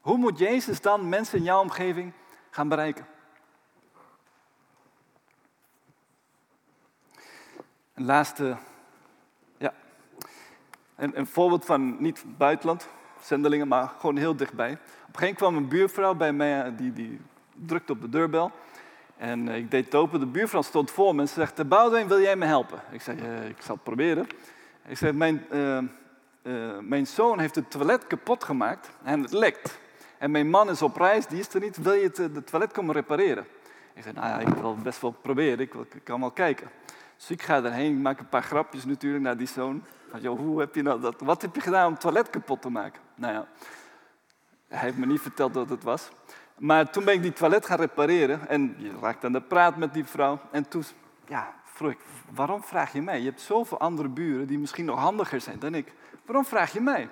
Hoe 0.00 0.16
moet 0.16 0.38
Jezus 0.38 0.80
dan 0.80 1.08
mensen 1.08 1.38
in 1.38 1.44
jouw 1.44 1.60
omgeving 1.60 2.12
gaan 2.50 2.68
bereiken? 2.68 3.06
Een 7.94 8.04
laatste, 8.04 8.56
ja, 9.56 9.74
een, 10.96 11.18
een 11.18 11.26
voorbeeld 11.26 11.64
van 11.64 12.02
niet 12.02 12.24
buitenland, 12.38 12.88
zendelingen, 13.20 13.68
maar 13.68 13.88
gewoon 13.88 14.16
heel 14.16 14.36
dichtbij. 14.36 14.70
een 14.70 14.78
gegeven 15.12 15.34
kwam 15.36 15.56
een 15.56 15.68
buurvrouw 15.68 16.14
bij 16.14 16.32
mij, 16.32 16.76
die, 16.76 16.92
die 16.92 17.20
drukte 17.54 17.92
op 17.92 18.00
de 18.00 18.08
deurbel. 18.08 18.52
En 19.22 19.48
ik 19.48 19.70
deed 19.70 19.84
het 19.84 19.94
open, 19.94 20.20
de 20.20 20.26
buurvrouw 20.26 20.62
stond 20.62 20.90
voor 20.90 21.14
me 21.14 21.20
en 21.20 21.28
ze 21.28 21.34
zegt, 21.34 21.68
Boudewijn, 21.68 22.08
wil 22.08 22.20
jij 22.20 22.36
me 22.36 22.44
helpen? 22.44 22.80
Ik 22.90 23.00
zei, 23.00 23.18
ik 23.48 23.62
zal 23.62 23.74
het 23.74 23.84
proberen. 23.84 24.26
Ik 24.86 24.96
zei, 24.96 25.12
mijn, 25.12 25.46
mijn 26.80 27.06
zoon 27.06 27.38
heeft 27.38 27.54
het 27.54 27.70
toilet 27.70 28.06
kapot 28.06 28.44
gemaakt 28.44 28.90
en 29.02 29.22
het 29.22 29.32
lekt. 29.32 29.78
En 30.18 30.30
mijn 30.30 30.50
man 30.50 30.70
is 30.70 30.82
op 30.82 30.96
reis, 30.96 31.26
die 31.26 31.38
is 31.38 31.54
er 31.54 31.60
niet, 31.60 31.76
wil 31.76 31.92
je 31.92 32.02
het, 32.02 32.16
het 32.16 32.46
toilet 32.46 32.72
komen 32.72 32.94
repareren? 32.94 33.46
Ik 33.94 34.02
zei, 34.02 34.14
nou 34.14 34.26
ja, 34.26 34.38
ik 34.38 34.54
wil 34.54 34.76
best 34.76 35.00
wel 35.00 35.10
proberen, 35.10 35.58
ik, 35.58 35.72
kan 36.04 36.20
wel 36.20 36.30
kijken. 36.30 36.70
Dus 37.16 37.30
ik 37.30 37.42
ga 37.42 37.62
erheen, 37.62 37.92
ik 37.92 38.02
maak 38.02 38.18
een 38.18 38.28
paar 38.28 38.42
grapjes 38.42 38.84
natuurlijk 38.84 39.24
naar 39.24 39.36
die 39.36 39.48
zoon. 39.48 39.84
Joh, 40.20 40.38
hoe 40.38 40.60
heb 40.60 40.74
je 40.74 40.82
nou 40.82 41.00
dat, 41.00 41.20
wat 41.20 41.42
heb 41.42 41.54
je 41.54 41.60
gedaan 41.60 41.86
om 41.86 41.92
het 41.92 42.00
toilet 42.00 42.30
kapot 42.30 42.62
te 42.62 42.70
maken? 42.70 43.02
Nou 43.14 43.32
ja, 43.32 43.46
hij 44.68 44.78
heeft 44.78 44.96
me 44.96 45.06
niet 45.06 45.20
verteld 45.20 45.54
wat 45.54 45.68
het 45.68 45.82
was. 45.82 46.10
Maar 46.62 46.90
toen 46.90 47.04
ben 47.04 47.14
ik 47.14 47.22
die 47.22 47.32
toilet 47.32 47.66
gaan 47.66 47.78
repareren 47.78 48.48
en 48.48 48.74
je 48.78 48.92
raakt 49.00 49.24
aan 49.24 49.32
de 49.32 49.40
praat 49.40 49.76
met 49.76 49.94
die 49.94 50.04
vrouw. 50.04 50.40
En 50.50 50.68
toen 50.68 50.84
ja, 51.28 51.54
vroeg 51.64 51.90
ik, 51.90 51.98
waarom 52.34 52.62
vraag 52.62 52.92
je 52.92 53.02
mij? 53.02 53.18
Je 53.18 53.24
hebt 53.24 53.40
zoveel 53.40 53.78
andere 53.78 54.08
buren 54.08 54.46
die 54.46 54.58
misschien 54.58 54.84
nog 54.84 54.98
handiger 54.98 55.40
zijn 55.40 55.58
dan 55.58 55.74
ik. 55.74 55.92
Waarom 56.24 56.44
vraag 56.44 56.72
je 56.72 56.80
mij? 56.80 57.08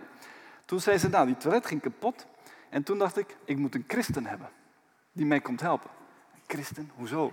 Toen 0.65 0.81
zei 0.81 0.99
ze, 0.99 1.09
nou, 1.09 1.27
die 1.27 1.37
toilet 1.37 1.67
ging 1.67 1.81
kapot. 1.81 2.27
En 2.69 2.83
toen 2.83 2.99
dacht 2.99 3.17
ik, 3.17 3.37
ik 3.45 3.57
moet 3.57 3.75
een 3.75 3.85
christen 3.89 4.27
hebben 4.27 4.49
die 5.13 5.27
mij 5.27 5.41
komt 5.41 5.61
helpen. 5.61 5.91
Christen? 6.47 6.91
Hoezo? 6.95 7.33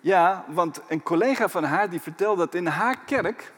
Ja, 0.00 0.44
want 0.48 0.80
een 0.88 1.02
collega 1.02 1.48
van 1.48 1.64
haar 1.64 1.90
die 1.90 2.00
vertelde 2.00 2.44
dat 2.44 2.54
in 2.54 2.66
haar 2.66 2.98
kerk 3.04 3.52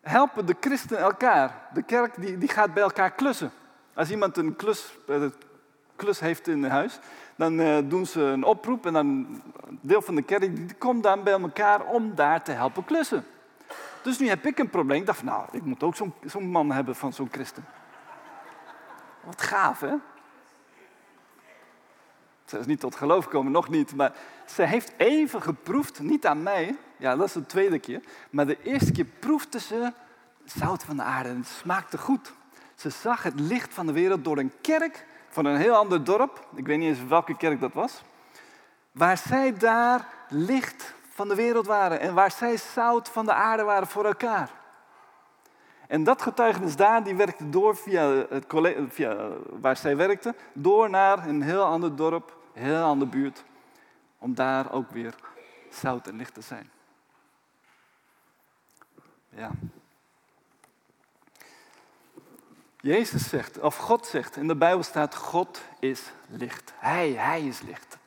helpen 0.00 0.46
de 0.46 0.56
christenen 0.60 1.02
elkaar. 1.02 1.68
De 1.74 1.82
kerk 1.82 2.20
die, 2.20 2.38
die 2.38 2.48
gaat 2.48 2.74
bij 2.74 2.82
elkaar 2.82 3.12
klussen. 3.12 3.50
Als 3.94 4.10
iemand 4.10 4.36
een 4.36 4.56
klus, 4.56 4.98
eh, 5.06 5.24
klus 6.02 6.20
heeft 6.20 6.48
in 6.48 6.64
huis, 6.64 6.98
dan 7.36 7.60
uh, 7.60 7.78
doen 7.84 8.06
ze 8.06 8.20
een 8.20 8.44
oproep 8.44 8.86
en 8.86 8.92
dan 8.92 9.42
deel 9.80 10.02
van 10.02 10.14
de 10.14 10.22
kerk 10.22 10.56
die 10.56 10.74
komt 10.74 11.02
dan 11.02 11.22
bij 11.22 11.32
elkaar 11.32 11.84
om 11.84 12.14
daar 12.14 12.42
te 12.42 12.52
helpen 12.52 12.84
klussen. 12.84 13.24
Dus 14.02 14.18
nu 14.18 14.28
heb 14.28 14.46
ik 14.46 14.58
een 14.58 14.70
probleem. 14.70 15.00
Ik 15.00 15.06
dacht, 15.06 15.22
nou, 15.22 15.48
ik 15.52 15.62
moet 15.62 15.82
ook 15.82 15.94
zo'n 16.24 16.50
man 16.50 16.70
hebben 16.70 16.96
van 16.96 17.12
zo'n 17.12 17.28
christen. 17.32 17.64
Wat 19.24 19.42
gaaf, 19.42 19.80
hè? 19.80 19.94
Ze 22.44 22.58
is 22.58 22.66
niet 22.66 22.80
tot 22.80 22.94
geloof 22.94 23.24
gekomen, 23.24 23.52
nog 23.52 23.68
niet. 23.68 23.94
Maar 23.94 24.12
ze 24.46 24.62
heeft 24.62 24.92
even 24.96 25.42
geproefd, 25.42 26.00
niet 26.00 26.26
aan 26.26 26.42
mij. 26.42 26.76
Ja, 26.96 27.16
dat 27.16 27.26
is 27.26 27.32
de 27.32 27.46
tweede 27.46 27.78
keer. 27.78 28.00
Maar 28.30 28.46
de 28.46 28.62
eerste 28.62 28.92
keer 28.92 29.04
proefde 29.04 29.60
ze 29.60 29.92
zout 30.44 30.84
van 30.84 30.96
de 30.96 31.02
aarde 31.02 31.28
en 31.28 31.36
het 31.36 31.46
smaakte 31.46 31.98
goed. 31.98 32.32
Ze 32.74 32.90
zag 32.90 33.22
het 33.22 33.40
licht 33.40 33.74
van 33.74 33.86
de 33.86 33.92
wereld 33.92 34.24
door 34.24 34.38
een 34.38 34.52
kerk 34.60 35.04
van 35.32 35.44
een 35.44 35.56
heel 35.56 35.74
ander 35.74 36.04
dorp. 36.04 36.46
Ik 36.54 36.66
weet 36.66 36.78
niet 36.78 36.88
eens 36.88 37.08
welke 37.08 37.36
kerk 37.36 37.60
dat 37.60 37.72
was. 37.72 38.02
Waar 38.92 39.18
zij 39.18 39.56
daar 39.56 40.08
licht 40.28 40.94
van 41.08 41.28
de 41.28 41.34
wereld 41.34 41.66
waren 41.66 42.00
en 42.00 42.14
waar 42.14 42.30
zij 42.30 42.56
zout 42.56 43.08
van 43.08 43.24
de 43.24 43.32
aarde 43.32 43.62
waren 43.62 43.86
voor 43.86 44.04
elkaar. 44.04 44.50
En 45.88 46.04
dat 46.04 46.22
getuigenis 46.22 46.76
daar, 46.76 47.04
die 47.04 47.14
werkte 47.14 47.48
door 47.50 47.76
via, 47.76 48.26
het 48.28 48.46
via 48.88 49.28
waar 49.60 49.76
zij 49.76 49.96
werkte, 49.96 50.34
door 50.52 50.90
naar 50.90 51.28
een 51.28 51.42
heel 51.42 51.64
ander 51.64 51.96
dorp, 51.96 52.36
een 52.54 52.62
heel 52.62 52.82
andere 52.82 53.10
buurt, 53.10 53.44
om 54.18 54.34
daar 54.34 54.72
ook 54.72 54.90
weer 54.90 55.14
zout 55.70 56.06
en 56.06 56.16
licht 56.16 56.34
te 56.34 56.40
zijn. 56.40 56.70
Ja. 59.28 59.50
Jezus 62.82 63.28
zegt, 63.28 63.58
of 63.58 63.76
God 63.76 64.06
zegt, 64.06 64.36
in 64.36 64.48
de 64.48 64.56
Bijbel 64.56 64.82
staat, 64.82 65.14
God 65.14 65.62
is 65.80 66.02
licht. 66.28 66.72
Hij, 66.76 67.10
hij 67.10 67.46
is 67.46 67.60
licht. 67.60 67.98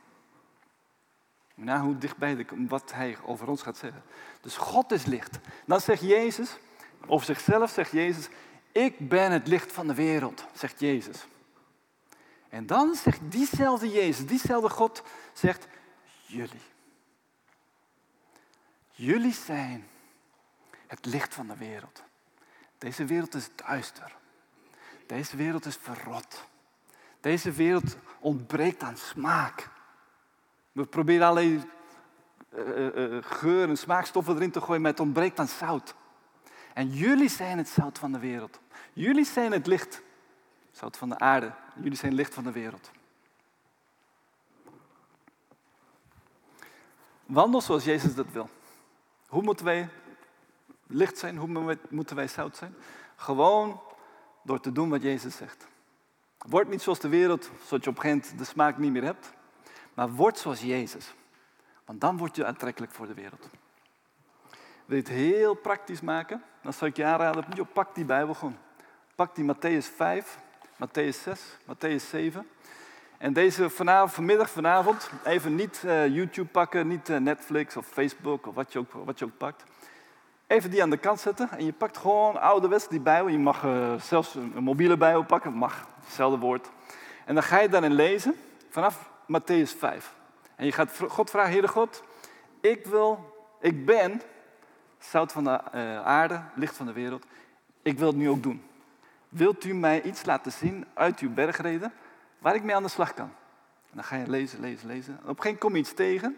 Nou, 1.54 1.86
hoe 1.86 1.98
dichtbij 1.98 2.36
de, 2.36 2.46
wat 2.68 2.94
hij 2.94 3.18
over 3.26 3.48
ons 3.48 3.62
gaat 3.62 3.78
zeggen. 3.78 4.04
Dus 4.42 4.58
God 4.58 4.92
is 4.92 5.06
licht. 5.06 5.40
Dan 5.66 5.82
zegt 5.82 6.02
Jezus, 6.02 6.58
over 7.08 7.26
zichzelf 7.26 7.72
zegt 7.72 7.92
Jezus, 7.92 8.28
ik 8.72 9.10
ben 9.10 9.32
het 9.32 9.48
licht 9.48 9.72
van 9.72 9.88
de 9.88 9.94
wereld, 9.94 10.46
zegt 10.54 10.80
Jezus. 10.80 11.26
En 12.50 12.66
dan 12.66 12.96
zegt 12.96 13.20
diezelfde 13.24 13.90
Jezus, 13.90 14.26
diezelfde 14.26 14.70
God, 14.70 15.04
zegt 15.34 15.68
jullie. 16.26 16.62
Jullie 18.92 19.34
zijn 19.34 19.88
het 20.88 21.06
licht 21.06 21.34
van 21.34 21.48
de 21.48 21.58
wereld. 21.58 22.04
Deze 22.78 23.06
wereld 23.06 23.34
is 23.34 23.50
duister. 23.56 24.16
Deze 25.06 25.38
wereld 25.38 25.66
is 25.66 25.76
verrot. 25.76 26.48
Deze 27.20 27.52
wereld 27.52 27.98
ontbreekt 28.20 28.84
aan 28.84 28.98
smaak. 28.98 29.70
We 30.72 30.86
proberen 30.86 31.28
alleen 31.28 31.70
uh, 32.54 33.18
geur 33.22 33.70
en 33.70 33.78
smaakstoffen 33.78 34.36
erin 34.36 34.52
te 34.52 34.62
gooien, 34.62 34.82
maar 34.82 34.92
het 34.92 35.00
ontbreekt 35.00 35.40
aan 35.40 35.48
zout. 35.48 35.96
En 36.74 36.90
jullie 36.90 37.30
zijn 37.30 37.58
het 37.58 37.70
zout 37.70 37.98
van 37.98 38.12
de 38.12 38.20
wereld. 38.20 38.60
Jullie 38.94 39.26
zijn 39.26 39.52
het 39.52 39.68
licht, 39.68 40.02
zout 40.72 40.98
van 40.98 41.10
de 41.10 41.20
aarde. 41.20 41.52
Jullie 41.76 41.98
zijn 41.98 42.12
het 42.12 42.20
licht 42.20 42.34
van 42.34 42.44
de 42.44 42.52
wereld. 42.52 42.92
Wandel 47.26 47.62
zoals 47.62 47.84
Jezus 47.84 48.16
dat 48.16 48.32
wil. 48.32 48.50
Hoe 49.28 49.44
moeten 49.44 49.66
wij 49.66 49.90
licht 50.88 51.18
zijn? 51.18 51.38
Hoe 51.38 51.78
moeten 51.90 52.16
wij 52.16 52.28
zout 52.28 52.58
zijn? 52.58 52.76
Gewoon 53.16 53.82
door 54.46 54.60
te 54.60 54.72
doen 54.72 54.90
wat 54.90 55.02
Jezus 55.02 55.36
zegt. 55.36 55.68
Word 56.38 56.70
niet 56.70 56.82
zoals 56.82 57.00
de 57.00 57.08
wereld, 57.08 57.52
zodat 57.66 57.84
je 57.84 57.90
op 57.90 57.96
een 57.96 58.02
gegeven 58.02 58.22
moment 58.22 58.38
de 58.38 58.44
smaak 58.44 58.78
niet 58.78 58.92
meer 58.92 59.04
hebt. 59.04 59.34
Maar 59.94 60.10
word 60.10 60.38
zoals 60.38 60.62
Jezus. 60.62 61.14
Want 61.86 62.02
dan 62.02 62.18
word 62.18 62.36
je 62.36 62.46
aantrekkelijk 62.46 62.92
voor 62.92 63.08
de 63.08 63.14
wereld. 63.14 63.50
Wil 64.86 64.98
je 64.98 65.04
het 65.04 65.12
heel 65.12 65.54
praktisch 65.54 66.02
maken? 66.02 66.44
Dan 66.62 66.74
zou 66.74 66.90
ik 66.90 66.98
je 66.98 67.06
aanraden, 67.06 67.46
joh, 67.54 67.68
pak 67.74 67.96
die 67.96 68.06
Bijbel 68.06 68.34
gewoon. 68.34 68.58
Pak 69.16 69.36
die 69.36 69.54
Matthäus 69.54 69.96
5, 69.96 70.40
Matthäus 70.74 71.22
6, 71.22 71.58
Matthäus 71.62 72.10
7. 72.10 72.48
En 73.18 73.34
deze 73.34 73.70
vanavond, 73.70 74.14
vanmiddag, 74.14 74.50
vanavond, 74.50 75.10
even 75.24 75.56
niet 75.56 75.82
uh, 75.86 76.08
YouTube 76.08 76.50
pakken, 76.50 76.88
niet 76.88 77.10
uh, 77.10 77.18
Netflix 77.18 77.78
of 77.78 77.88
Facebook 77.88 78.48
of 78.48 78.56
wat 78.56 78.74
je, 78.74 78.80
ook, 78.80 78.92
wat 78.92 79.20
je 79.20 79.26
ook 79.26 79.38
pakt. 79.38 79.64
Even 80.48 80.72
die 80.72 80.82
aan 80.82 80.90
de 80.90 80.98
kant 80.98 81.20
zetten 81.20 81.50
en 81.52 81.66
je 81.66 81.74
pakt 81.74 81.98
gewoon 81.98 82.42
ouderwets 82.42 82.88
die 82.88 83.00
Bijbel. 83.00 83.32
Je 83.32 83.38
mag 83.38 83.64
uh, 83.64 83.94
zelfs 84.02 84.36
een 84.36 84.54
mobiele 84.64 84.98
Bijbel 84.98 85.24
pakken, 85.24 85.54
mag, 85.54 85.88
hetzelfde 86.04 86.38
woord. 86.38 86.70
En 87.26 87.34
dan 87.34 87.44
ga 87.44 87.60
je 87.60 87.70
daarin 87.70 87.94
lezen 87.94 88.36
vanaf 88.70 89.10
Matthäus 89.24 89.78
5. 89.78 90.14
En 90.56 90.66
je 90.66 90.72
gaat 90.72 91.00
God 91.08 91.30
vragen, 91.30 91.52
Heere 91.52 91.68
God, 91.68 92.04
ik 92.62 92.86
wil, 92.86 93.34
ik 93.60 93.86
ben 93.86 94.22
zout 95.00 95.32
van 95.32 95.44
de 95.44 95.60
eh, 95.72 96.06
aarde, 96.06 96.42
licht 96.56 96.76
van 96.76 96.86
de 96.86 96.94
wereld. 96.94 97.26
Ik 97.82 97.98
wil 97.98 98.08
het 98.08 98.18
nu 98.18 98.30
ook 98.30 98.44
doen. 98.44 98.64
Wilt 99.30 99.64
u 99.64 99.74
mij 99.74 100.02
iets 100.02 100.26
laten 100.26 100.52
zien 100.52 100.86
uit 100.94 101.20
uw 101.20 101.34
bergreden 101.34 101.94
waar 102.40 102.56
ik 102.56 102.64
mee 102.64 102.76
aan 102.76 102.84
de 102.84 102.90
slag 102.90 103.14
kan? 103.14 103.32
En 103.90 103.92
dan 103.94 104.04
ga 104.04 104.16
je 104.16 104.30
lezen, 104.30 104.60
lezen, 104.60 104.88
lezen. 104.88 105.14
op 105.14 105.20
een 105.20 105.36
gegeven 105.36 105.44
moment 105.44 105.60
kom 105.60 105.74
je 105.74 105.80
iets 105.80 105.94
tegen. 105.94 106.38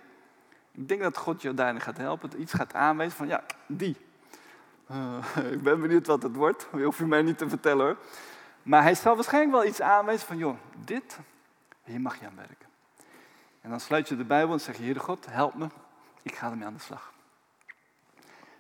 Ik 0.78 0.88
denk 0.88 1.02
dat 1.02 1.18
God 1.18 1.42
je 1.42 1.54
daarin 1.54 1.82
gaat 1.82 1.98
helpen. 1.98 2.42
Iets 2.42 2.54
gaat 2.54 2.74
aanwijzen 2.74 3.18
van, 3.18 3.28
ja, 3.28 3.44
die. 3.68 3.98
Uh, 4.92 5.18
ik 5.56 5.64
ben 5.64 5.82
benieuwd 5.82 6.08
wat 6.08 6.24
het 6.24 6.36
wordt. 6.36 6.68
Je 6.74 6.84
hoeft 6.84 7.00
u 7.00 7.08
mij 7.08 7.22
niet 7.22 7.38
te 7.38 7.50
vertellen 7.50 7.86
hoor. 7.86 7.98
Maar 8.64 8.82
hij 8.82 8.96
zal 8.96 9.16
waarschijnlijk 9.16 9.54
wel 9.54 9.66
iets 9.66 9.82
aanwijzen 9.82 10.28
van, 10.28 10.38
joh, 10.38 10.58
dit, 10.86 11.20
hier 11.84 12.02
mag 12.02 12.20
je 12.20 12.26
aan 12.26 12.36
werken. 12.36 12.68
En 13.62 13.70
dan 13.70 13.80
sluit 13.80 14.08
je 14.08 14.16
de 14.16 14.24
Bijbel 14.24 14.54
en 14.54 14.60
zeg 14.60 14.78
je, 14.78 14.84
Heere 14.84 15.00
God, 15.00 15.26
help 15.30 15.54
me. 15.54 15.68
Ik 16.22 16.36
ga 16.36 16.50
ermee 16.50 16.68
aan 16.68 16.74
de 16.74 16.80
slag. 16.80 17.14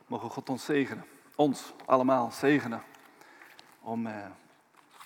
Mogen 0.08 0.30
God 0.30 0.50
ons 0.50 0.66
zegenen. 0.66 1.06
Ons 1.36 1.74
allemaal 1.86 2.32
zegenen. 2.32 2.84
Om 3.82 4.08
eh, 4.08 4.14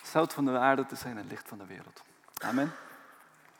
zout 0.03 0.33
van 0.33 0.45
de 0.45 0.57
aarde 0.57 0.85
te 0.85 0.95
zijn 0.95 1.17
en 1.17 1.27
licht 1.27 1.47
van 1.47 1.57
de 1.57 1.65
wereld. 1.65 2.03
Amen. 2.37 2.71